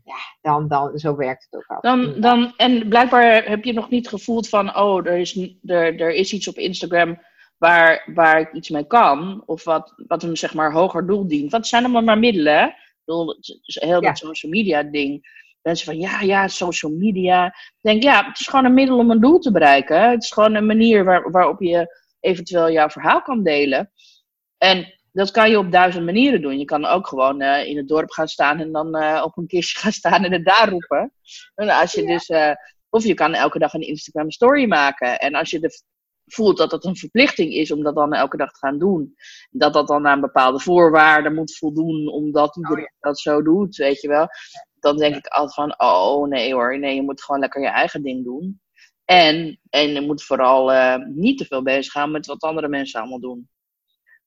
[0.05, 1.81] ja, dan, dan zo werkt het ook al.
[1.81, 6.11] Dan, dan, en blijkbaar heb je nog niet gevoeld van, oh, er is, er, er
[6.11, 7.21] is iets op Instagram
[7.59, 9.43] waar, waar ik iets mee kan.
[9.47, 11.51] Of wat, wat een zeg maar hoger doel dient.
[11.51, 12.69] Want het zijn allemaal maar middelen.
[12.69, 17.47] Ik bedoel, het is heel dat social media ding mensen van ja, ja, social media.
[17.47, 20.11] Ik denk ja, het is gewoon een middel om een doel te bereiken.
[20.11, 23.93] Het is gewoon een manier waar, waarop je eventueel jouw verhaal kan delen.
[24.59, 26.59] En dat kan je op duizend manieren doen.
[26.59, 29.47] Je kan ook gewoon uh, in het dorp gaan staan en dan uh, op een
[29.47, 31.13] kistje gaan staan en het daar roepen.
[31.55, 32.53] En als je dus, uh,
[32.89, 35.19] of je kan elke dag een Instagram story maken.
[35.19, 35.83] En als je de,
[36.27, 39.15] voelt dat het een verplichting is om dat dan elke dag te gaan doen.
[39.51, 43.09] Dat dat dan aan bepaalde voorwaarden moet voldoen, omdat iedereen oh, ja.
[43.09, 44.29] dat zo doet, weet je wel
[44.83, 48.03] dan denk ik altijd van, oh nee hoor, nee, je moet gewoon lekker je eigen
[48.03, 48.61] ding doen.
[49.05, 53.01] En, en je moet vooral uh, niet te veel bezig gaan met wat andere mensen
[53.01, 53.49] allemaal doen.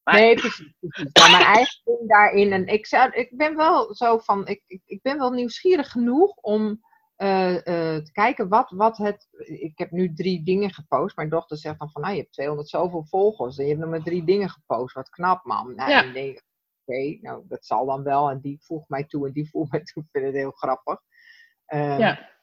[0.03, 0.15] Maar...
[0.15, 0.73] Nee, precies.
[1.13, 2.51] Maar mijn eigen ding daarin.
[2.51, 6.35] En ik, zou, ik ben wel zo van, ik, ik, ik ben wel nieuwsgierig genoeg
[6.35, 6.81] om
[7.17, 7.61] uh, uh,
[7.97, 9.27] te kijken wat, wat het.
[9.45, 11.15] Ik heb nu drie dingen gepost.
[11.15, 13.57] Mijn dochter zegt dan van, nou, je hebt 200 zoveel volgers.
[13.57, 14.95] En je hebt nog maar drie dingen gepost.
[14.95, 15.75] Wat knap, man.
[15.75, 16.11] Nou, ja.
[16.11, 16.41] denk,
[16.85, 18.29] oké, nou dat zal dan wel.
[18.29, 20.03] En die voegt mij toe en die voegt mij toe.
[20.03, 21.01] Ik vind het heel grappig.
[21.73, 22.33] Um, ja.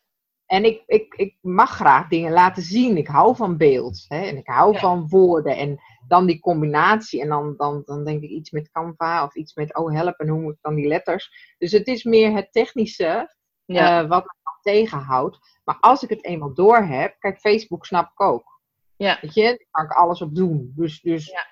[0.46, 2.96] En ik, ik, ik mag graag dingen laten zien.
[2.96, 4.04] Ik hou van beeld.
[4.08, 4.20] Hè?
[4.20, 4.78] En ik hou ja.
[4.78, 5.56] van woorden.
[5.56, 7.20] En dan die combinatie.
[7.20, 10.28] En dan, dan, dan denk ik iets met Canva of iets met oh help en
[10.28, 11.54] hoe moet ik dan die letters.
[11.58, 13.34] Dus het is meer het technische
[13.64, 14.02] ja.
[14.02, 15.38] uh, wat me tegenhoudt.
[15.64, 18.60] Maar als ik het eenmaal door heb, kijk, Facebook snap ik ook.
[18.96, 19.18] Ja.
[19.20, 20.72] Weet je, daar kan ik alles op doen.
[20.76, 21.51] Dus, dus ja.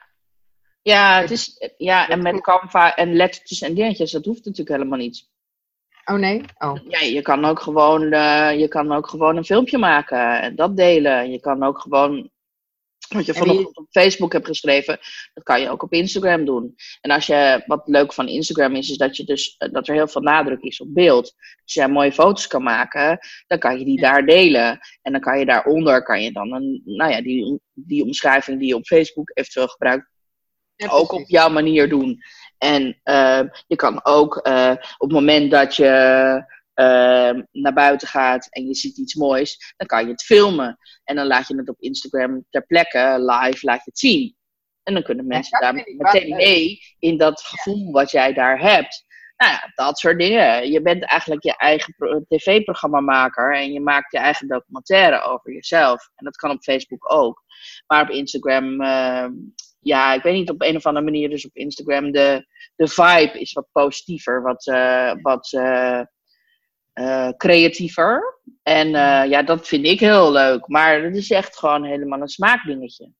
[0.82, 4.98] Ja, het is, ja, en met Canva en lettertjes en dingetjes, dat hoeft natuurlijk helemaal
[4.98, 5.28] niet.
[6.04, 6.42] Oh nee?
[6.58, 6.78] Oh.
[6.88, 10.76] Ja, je kan ook gewoon, uh, je kan ook gewoon een filmpje maken en dat
[10.76, 11.30] delen.
[11.30, 12.30] Je kan ook gewoon,
[13.08, 14.98] wat je vanochtend op Facebook hebt geschreven,
[15.34, 16.74] dat kan je ook op Instagram doen.
[17.00, 19.94] En als je, wat leuk van Instagram is, is dat, je dus, eh, dat er
[19.94, 21.34] heel veel nadruk is op beeld.
[21.62, 24.78] Als jij mooie foto's kan maken, dan kan je die daar delen.
[25.02, 28.68] En dan kan je daaronder, kan je dan een, nou ja, die, die omschrijving die
[28.68, 30.09] je op Facebook eventueel gebruikt,
[30.88, 32.22] ook op jouw manier doen.
[32.58, 35.84] En uh, je kan ook uh, op het moment dat je
[36.74, 40.78] uh, naar buiten gaat en je ziet iets moois, dan kan je het filmen.
[41.04, 44.36] En dan laat je het op Instagram ter plekke live laat je het zien.
[44.82, 49.04] En dan kunnen mensen daar meteen mee in dat gevoel wat jij daar hebt.
[49.36, 50.70] Nou ja, dat soort dingen.
[50.70, 51.94] Je bent eigenlijk je eigen
[52.28, 56.10] tv-programmamaker en je maakt je eigen documentaire over jezelf.
[56.14, 57.42] En dat kan op Facebook ook.
[57.86, 59.32] Maar op Instagram ehm,
[59.80, 63.40] ja, ik weet niet, op een of andere manier, dus op Instagram, de, de vibe
[63.40, 66.02] is wat positiever, wat, uh, wat uh,
[66.94, 68.40] uh, creatiever.
[68.62, 68.88] En
[69.28, 70.68] ja, dat vind ik heel leuk.
[70.68, 73.12] Maar het is echt gewoon helemaal een smaakdingetje.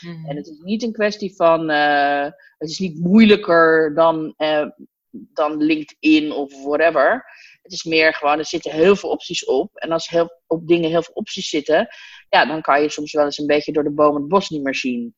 [0.00, 0.26] Mm.
[0.28, 4.34] En het is niet een kwestie van, het is niet moeilijker dan,
[5.10, 7.24] dan LinkedIn of whatever.
[7.62, 9.76] Het is meer gewoon, er zitten heel veel opties op.
[9.76, 11.88] En als heel, op dingen heel veel opties zitten,
[12.28, 14.62] ja, dan kan je soms wel eens een beetje door de boom het bos niet
[14.62, 15.14] meer zien.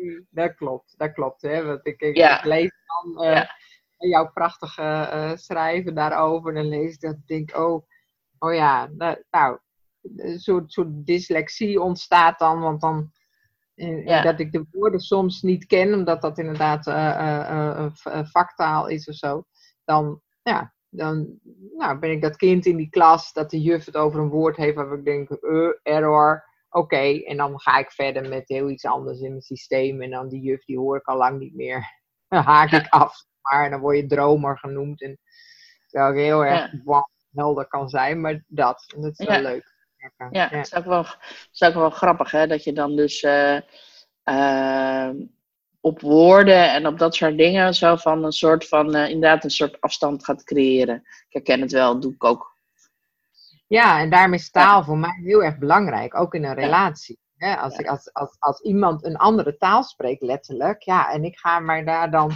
[0.30, 1.42] Dat klopt, dat klopt.
[1.42, 1.64] Hè?
[1.64, 2.38] Want ik, ik, ja.
[2.38, 3.48] ik lees dan uh, ja.
[3.96, 6.48] jouw prachtige uh, schrijven daarover.
[6.48, 7.86] En dan lees ik dat en denk oh,
[8.38, 9.58] oh ja, nou, nou
[10.16, 12.60] een soort, soort dyslexie ontstaat dan.
[12.60, 13.10] Want dan,
[13.74, 14.22] ja.
[14.22, 17.86] dat ik de woorden soms niet ken, omdat dat inderdaad uh,
[18.22, 19.44] vaktaal is of zo.
[19.84, 21.38] Dan, ja, dan
[21.76, 24.56] nou, ben ik dat kind in die klas dat de juf het over een woord
[24.56, 25.30] heeft waar ik denk,
[25.82, 27.22] error, oké.
[27.24, 30.02] En dan ga ik verder met heel iets anders in mijn systeem.
[30.02, 31.98] En dan die juf, die hoor ik al lang niet meer.
[32.28, 33.24] Dan haak ik af.
[33.40, 35.02] Maar en dan word je dromer genoemd.
[35.02, 35.18] En
[35.86, 37.08] terwijl ik heel erg ja.
[37.32, 38.20] helder kan zijn.
[38.20, 39.74] Maar dat, en dat is wel leuk.
[40.18, 41.04] Ja, ja, dat is ook wel,
[41.52, 42.46] is ook wel grappig, hè?
[42.46, 43.60] Dat je dan dus uh,
[44.24, 45.10] uh,
[45.80, 49.50] op woorden en op dat soort dingen zo van een soort van, uh, inderdaad een
[49.50, 50.96] soort afstand gaat creëren.
[50.96, 52.58] Ik herken het wel, dat doe ik ook.
[53.70, 57.18] Ja, en daarmee is taal voor mij heel erg belangrijk, ook in een relatie.
[57.38, 61.60] als, ik, als, als, als iemand een andere taal spreekt, letterlijk, ja, en ik ga
[61.60, 62.32] maar daar dan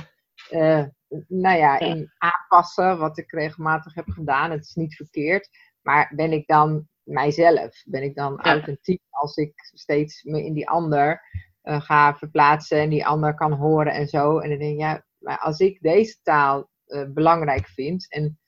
[0.50, 0.84] uh,
[1.28, 4.50] nou ja, in aanpassen, wat ik regelmatig heb gedaan.
[4.50, 5.48] Het is niet verkeerd,
[5.82, 7.82] maar ben ik dan mijzelf?
[7.84, 11.22] Ben ik dan authentiek als ik steeds me in die ander
[11.62, 14.38] uh, ga verplaatsen en die ander kan horen en zo?
[14.38, 18.38] En dan denk ik, ja, maar als ik deze taal uh, belangrijk vind en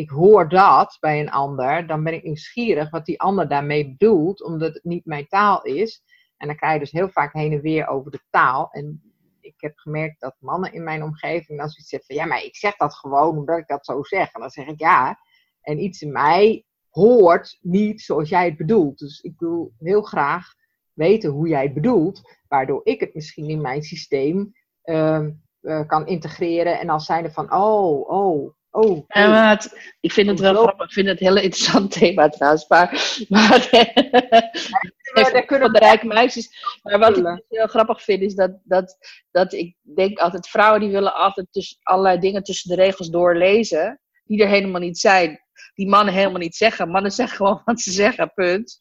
[0.00, 4.42] ik hoor dat bij een ander, dan ben ik nieuwsgierig wat die ander daarmee bedoelt,
[4.42, 6.02] omdat het niet mijn taal is.
[6.36, 8.70] En dan krijg je dus heel vaak heen en weer over de taal.
[8.70, 9.02] En
[9.40, 12.56] ik heb gemerkt dat mannen in mijn omgeving dan zoiets zeggen van, ja, maar ik
[12.56, 14.32] zeg dat gewoon omdat ik dat zo zeg.
[14.32, 15.18] En dan zeg ik ja.
[15.60, 18.98] En iets in mij hoort niet zoals jij het bedoelt.
[18.98, 20.54] Dus ik wil heel graag
[20.92, 24.52] weten hoe jij het bedoelt, waardoor ik het misschien in mijn systeem
[24.84, 25.26] uh,
[25.60, 26.78] uh, kan integreren.
[26.80, 29.60] En als zijnde van, oh, oh, Oh, ja,
[30.00, 30.86] ik vind het wel grappig.
[30.86, 32.68] Ik vind het een heel interessant thema trouwens.
[32.68, 33.68] Maar, maar
[35.32, 36.78] ja, kunnen de rijke meisjes.
[36.82, 38.96] Maar wat ik dus heel grappig vind is dat, dat,
[39.30, 44.00] dat ik denk altijd, vrouwen die willen altijd tussen, allerlei dingen tussen de regels doorlezen.
[44.24, 45.40] Die er helemaal niet zijn.
[45.74, 46.90] Die mannen helemaal niet zeggen.
[46.90, 48.76] Mannen zeggen gewoon wat ze zeggen, punt.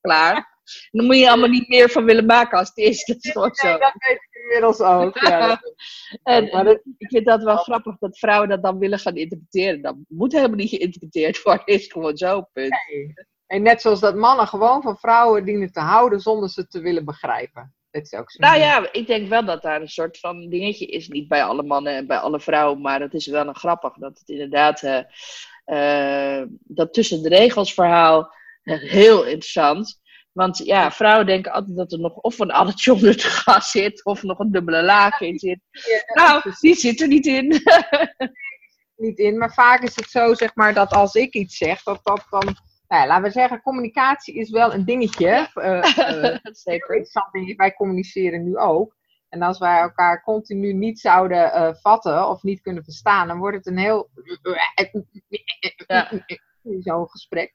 [0.00, 0.58] Klaar.
[0.90, 3.04] En dan moet je allemaal niet meer van willen maken als het is.
[3.04, 3.78] Dat is gewoon zo
[4.42, 5.18] inmiddels ook.
[5.18, 5.60] Ja.
[6.22, 6.66] en, maar
[6.98, 9.82] ik vind dat wel grappig dat vrouwen dat dan willen gaan interpreteren.
[9.82, 12.76] Dat moet helemaal niet geïnterpreteerd worden, is gewoon zo, punt.
[13.46, 17.04] En net zoals dat mannen gewoon van vrouwen dienen te houden zonder ze te willen
[17.04, 17.74] begrijpen.
[17.90, 18.38] Dat is ook zo.
[18.38, 21.08] Nou ja, ik denk wel dat daar een soort van dingetje is.
[21.08, 24.18] Niet bij alle mannen en bij alle vrouwen, maar het is wel een grappig dat
[24.18, 24.82] het inderdaad.
[24.82, 25.00] Uh,
[25.70, 30.00] uh, dat tussen de regels verhaal heel interessant.
[30.32, 34.04] Want ja, vrouwen denken altijd dat er nog of een addertje onder het gas zit,
[34.04, 35.60] of nog een dubbele laag in zit.
[36.14, 37.62] nou, die zit er niet in.
[38.96, 42.00] niet in, maar vaak is het zo, zeg maar, dat als ik iets zeg, dat
[42.02, 42.44] dat dan,
[42.88, 45.26] nou ja, laten we zeggen, communicatie is wel een dingetje.
[45.26, 45.50] Ja.
[45.54, 47.06] Uh, uh, Zeker.
[47.56, 48.98] Wij communiceren nu ook.
[49.30, 53.56] En als wij elkaar continu niet zouden uh, vatten of niet kunnen verstaan, dan wordt
[53.56, 54.10] het een heel.
[55.86, 56.10] Ja.
[56.80, 57.54] Zo'n gesprek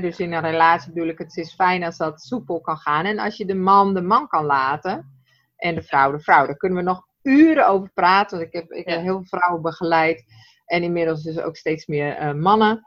[0.00, 3.04] dus in een relatie bedoel ik, het is fijn als dat soepel kan gaan.
[3.04, 5.22] En als je de man de man kan laten
[5.56, 6.46] en de vrouw de vrouw.
[6.46, 8.38] Daar kunnen we nog uren over praten.
[8.38, 10.24] Want ik heb, ik heb heel veel vrouwen begeleid.
[10.64, 12.86] En inmiddels dus ook steeds meer uh, mannen.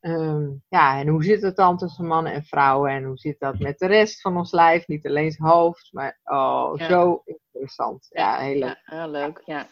[0.00, 2.90] Um, ja, en hoe zit het dan tussen mannen en vrouwen?
[2.90, 4.86] En hoe zit dat met de rest van ons lijf?
[4.86, 8.06] Niet alleen het hoofd, maar oh, zo interessant.
[8.10, 8.82] Ja, heel leuk.
[8.84, 9.66] Ja, heel leuk, ja.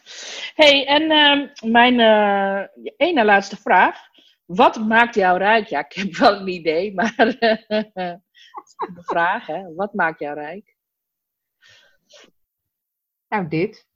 [0.54, 3.98] hey, en uh, mijn uh, ene laatste vraag.
[4.44, 5.66] Wat maakt jou rijk?
[5.66, 9.74] Ja, ik heb wel een idee, maar de vraag, hè?
[9.74, 10.76] Wat maakt jou rijk?
[13.28, 13.86] Nou, dit.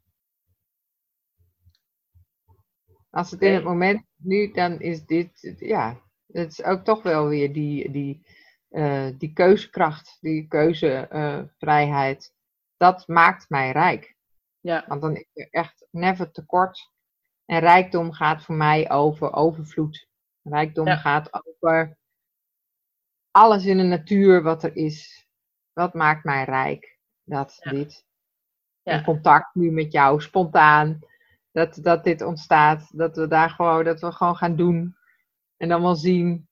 [3.11, 6.01] Als het in het moment nu, dan is dit, ja,
[6.33, 8.27] het is ook toch wel weer die, die,
[8.71, 12.35] uh, die keuzekracht, die keuzevrijheid.
[12.77, 14.17] dat maakt mij rijk.
[14.61, 14.85] Ja.
[14.87, 16.91] Want dan is er echt never tekort.
[17.45, 20.09] En rijkdom gaat voor mij over overvloed.
[20.43, 21.99] Rijkdom gaat over
[23.31, 25.27] alles in de natuur wat er is.
[25.73, 26.99] Wat maakt mij rijk?
[27.25, 28.05] Dat, dit.
[28.83, 28.93] Ja.
[28.93, 30.99] In contact nu met jou, spontaan.
[31.53, 32.99] Dat, dat dit ontstaat.
[32.99, 34.97] Dat we daar gewoon, dat we gewoon gaan doen.
[35.63, 36.49] En dan wel zien.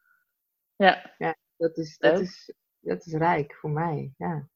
[0.76, 1.14] Ja.
[1.18, 4.12] ja dat, is, dat, is, dat is rijk voor mij.
[4.16, 4.48] Ja.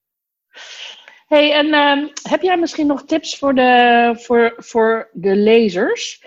[1.27, 6.25] Hey, en uh, heb jij misschien nog tips voor de, voor, voor de lezers?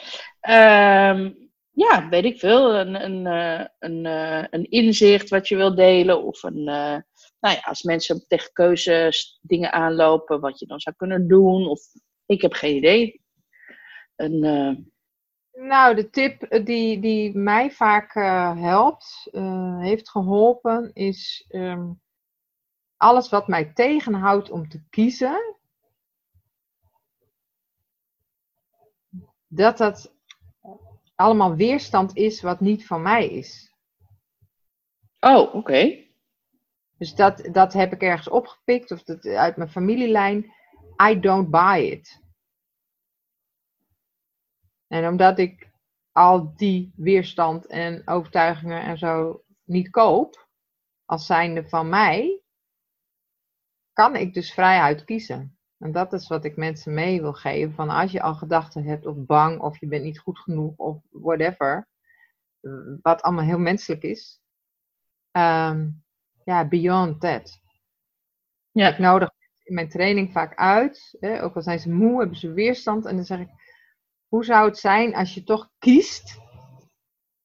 [0.49, 1.30] Uh,
[1.71, 6.23] ja, weet ik veel, een, een, eh, een, eh, een inzicht wat je wil delen.
[6.23, 6.97] Of een, uh,
[7.39, 11.67] nou ja, als mensen tegen keuzes dingen aanlopen, wat je dan zou kunnen doen.
[11.67, 11.82] Of
[12.25, 13.21] ik heb geen idee.
[14.15, 14.91] Een,
[15.60, 18.14] Nou, de tip die, die mij vaak
[18.60, 19.28] helpt,
[19.80, 22.01] heeft geholpen, is um,
[22.97, 25.55] alles wat mij tegenhoudt om te kiezen.
[29.47, 30.14] Dat dat
[31.16, 33.74] allemaal weerstand is wat niet van mij is.
[35.20, 36.05] Oh, oké.
[36.97, 40.53] Dus dat, dat heb ik ergens opgepikt, of dat, uit mijn familielijn.
[41.10, 42.26] I don't buy it.
[44.88, 45.70] En omdat ik
[46.12, 50.48] al die weerstand en overtuigingen en zo niet koop,
[51.06, 52.42] als zijnde van mij,
[53.94, 55.58] kan ik dus vrijuit kiezen.
[55.78, 57.74] En dat is wat ik mensen mee wil geven.
[57.74, 61.02] Van als je al gedachten hebt of bang of je bent niet goed genoeg of
[61.10, 61.88] whatever.
[63.02, 64.42] Wat allemaal heel menselijk is.
[65.32, 65.90] Ehm,
[66.44, 67.60] ja, beyond that.
[68.72, 68.88] Ja.
[68.88, 69.30] Ik nodig
[69.64, 71.18] in mijn training vaak uit.
[71.20, 73.06] Hè, ook al zijn ze moe, hebben ze weerstand.
[73.06, 73.50] En dan zeg ik,
[74.28, 76.39] hoe zou het zijn als je toch kiest,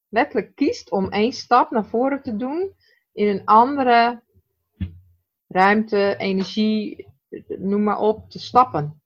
[0.08, 2.74] letterlijk kiest om één stap naar voren te doen
[3.12, 4.22] in een andere
[5.46, 7.08] ruimte, energie,
[7.46, 9.02] noem maar op, te stappen.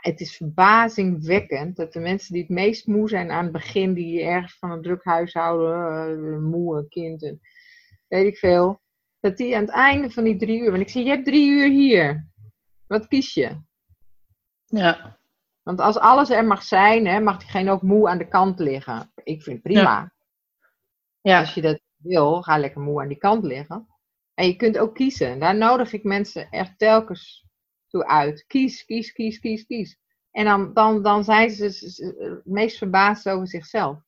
[0.00, 4.22] Het is verbazingwekkend dat de mensen die het meest moe zijn aan het begin, die
[4.22, 7.40] ergens van een druk huishouden, uh, moe, kind en
[8.08, 8.80] weet ik veel,
[9.20, 11.50] dat die aan het einde van die drie uur, want ik zie, je hebt drie
[11.50, 12.28] uur hier.
[12.86, 13.60] Wat kies je?
[14.64, 15.17] Ja.
[15.68, 19.12] Want als alles er mag zijn, hè, mag diegene ook moe aan de kant liggen.
[19.14, 19.80] Ik vind het prima.
[19.80, 20.12] Ja.
[21.20, 21.40] ja.
[21.40, 23.86] Als je dat wil, ga lekker moe aan die kant liggen.
[24.34, 25.40] En je kunt ook kiezen.
[25.40, 27.46] Daar nodig ik mensen echt telkens
[27.88, 28.44] toe uit.
[28.46, 29.98] Kies, kies, kies, kies, kies.
[30.30, 33.98] En dan, dan, dan zijn ze het meest verbaasd over zichzelf.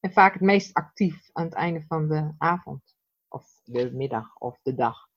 [0.00, 2.82] En vaak het meest actief aan het einde van de avond.
[3.28, 5.08] Of de middag of de dag.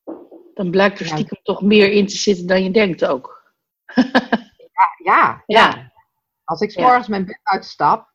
[0.53, 3.53] Dan blijkt er stiekem toch meer in te zitten dan je denkt ook.
[5.03, 5.91] ja, ja,
[6.43, 8.11] Als ik s morgens mijn bed uitstap,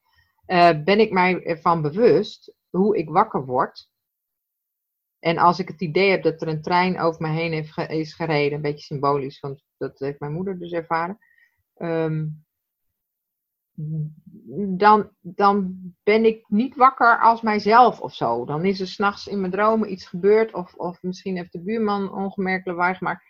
[0.46, 3.90] uh, ben ik mij ervan bewust hoe ik wakker word.
[5.18, 8.14] En als ik het idee heb dat er een trein over me heen heeft is
[8.14, 11.18] gereden, een beetje symbolisch, want dat heeft mijn moeder dus ervaren.
[11.74, 12.26] Ehm,
[14.76, 18.44] dan, dan ben ik niet wakker als mijzelf of zo.
[18.44, 22.12] Dan is er s'nachts in mijn dromen iets gebeurd, of, of misschien heeft de buurman
[22.12, 23.24] ongemerkelijk waar gemaakt.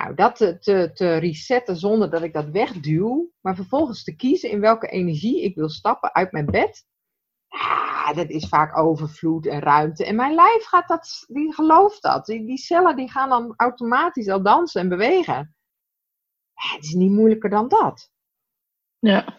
[0.00, 4.50] Nou, dat te, te, te resetten zonder dat ik dat wegduw, maar vervolgens te kiezen
[4.50, 6.86] in welke energie ik wil stappen uit mijn bed.
[7.46, 10.04] Ja, dat is vaak overvloed en ruimte.
[10.04, 12.26] En mijn lijf gaat dat, die gelooft dat.
[12.26, 15.54] Die, die cellen die gaan dan automatisch al dansen en bewegen.
[16.54, 18.10] Ja, het is niet moeilijker dan dat.
[18.98, 19.38] Ja.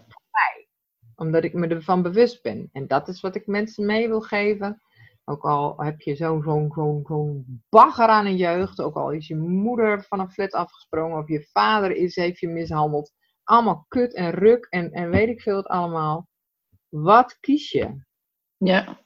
[1.16, 2.70] Omdat ik me ervan bewust ben.
[2.72, 4.82] En dat is wat ik mensen mee wil geven.
[5.26, 8.82] Ook al heb je zo'n zo'n zo'n zo'n bagger aan een jeugd.
[8.82, 11.18] Ook al is je moeder van een flat afgesprongen.
[11.18, 13.14] Of je vader is, heeft je mishandeld.
[13.44, 16.28] Allemaal kut en ruk en, en weet ik veel het allemaal.
[16.90, 18.04] Wat kies je?
[18.58, 19.00] Ja.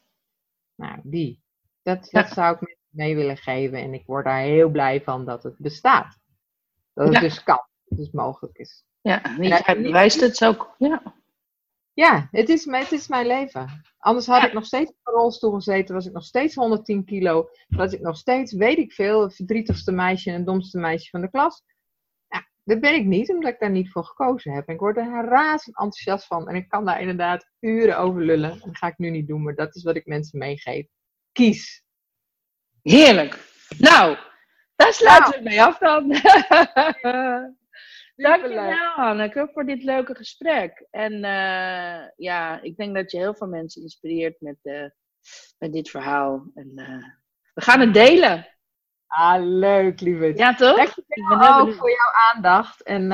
[0.76, 1.44] Nou, die.
[1.82, 3.80] Dat, dat zou ik mee willen geven.
[3.80, 6.20] En ik word daar heel blij van dat het bestaat.
[6.94, 7.68] Dat het dus kan.
[7.84, 8.86] Dat het mogelijk is.
[9.02, 10.76] Ja, niet, bewijst het ook.
[10.78, 11.16] Ja.
[11.96, 13.84] Ja, het is, het is mijn leven.
[13.98, 17.50] Anders had ik nog steeds op een rolstoel gezeten, was ik nog steeds 110 kilo,
[17.68, 21.22] was ik nog steeds, weet ik veel, het verdrietigste meisje en het domste meisje van
[21.22, 21.64] de klas.
[22.28, 24.68] Ja, dat ben ik niet, omdat ik daar niet voor gekozen heb.
[24.68, 28.60] En ik word er razend enthousiast van en ik kan daar inderdaad uren over lullen.
[28.60, 30.88] Dat ga ik nu niet doen, maar dat is wat ik mensen meegeef.
[31.32, 31.84] Kies.
[32.82, 33.54] Heerlijk.
[33.78, 34.18] Nou,
[34.76, 35.44] daar sluiten nou.
[35.44, 36.12] we mee af dan.
[38.16, 40.88] Dankjewel Anneke voor dit leuke gesprek.
[40.92, 44.86] En uh, ja, ik denk dat je heel veel mensen inspireert met, uh,
[45.58, 46.46] met dit verhaal.
[46.54, 47.04] En uh,
[47.54, 48.48] we gaan het delen.
[49.08, 50.34] Ah, leuk, lieve.
[50.36, 50.76] Ja, toch?
[50.76, 52.84] Dankjewel ook voor jouw aandacht.
[52.84, 53.08] En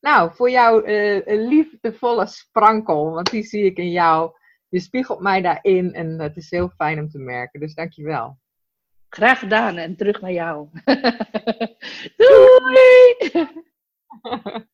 [0.00, 0.82] nou, voor jouw
[1.24, 3.10] liefdevolle sprankel.
[3.10, 4.32] Want die zie ik in jou.
[4.68, 5.94] Je spiegelt mij daarin.
[5.94, 7.60] En het is heel fijn om te merken.
[7.60, 8.38] Dus dankjewel.
[9.08, 9.76] Graag gedaan.
[9.76, 10.68] En terug naar jou.
[12.16, 13.64] Doei!
[14.30, 14.44] thank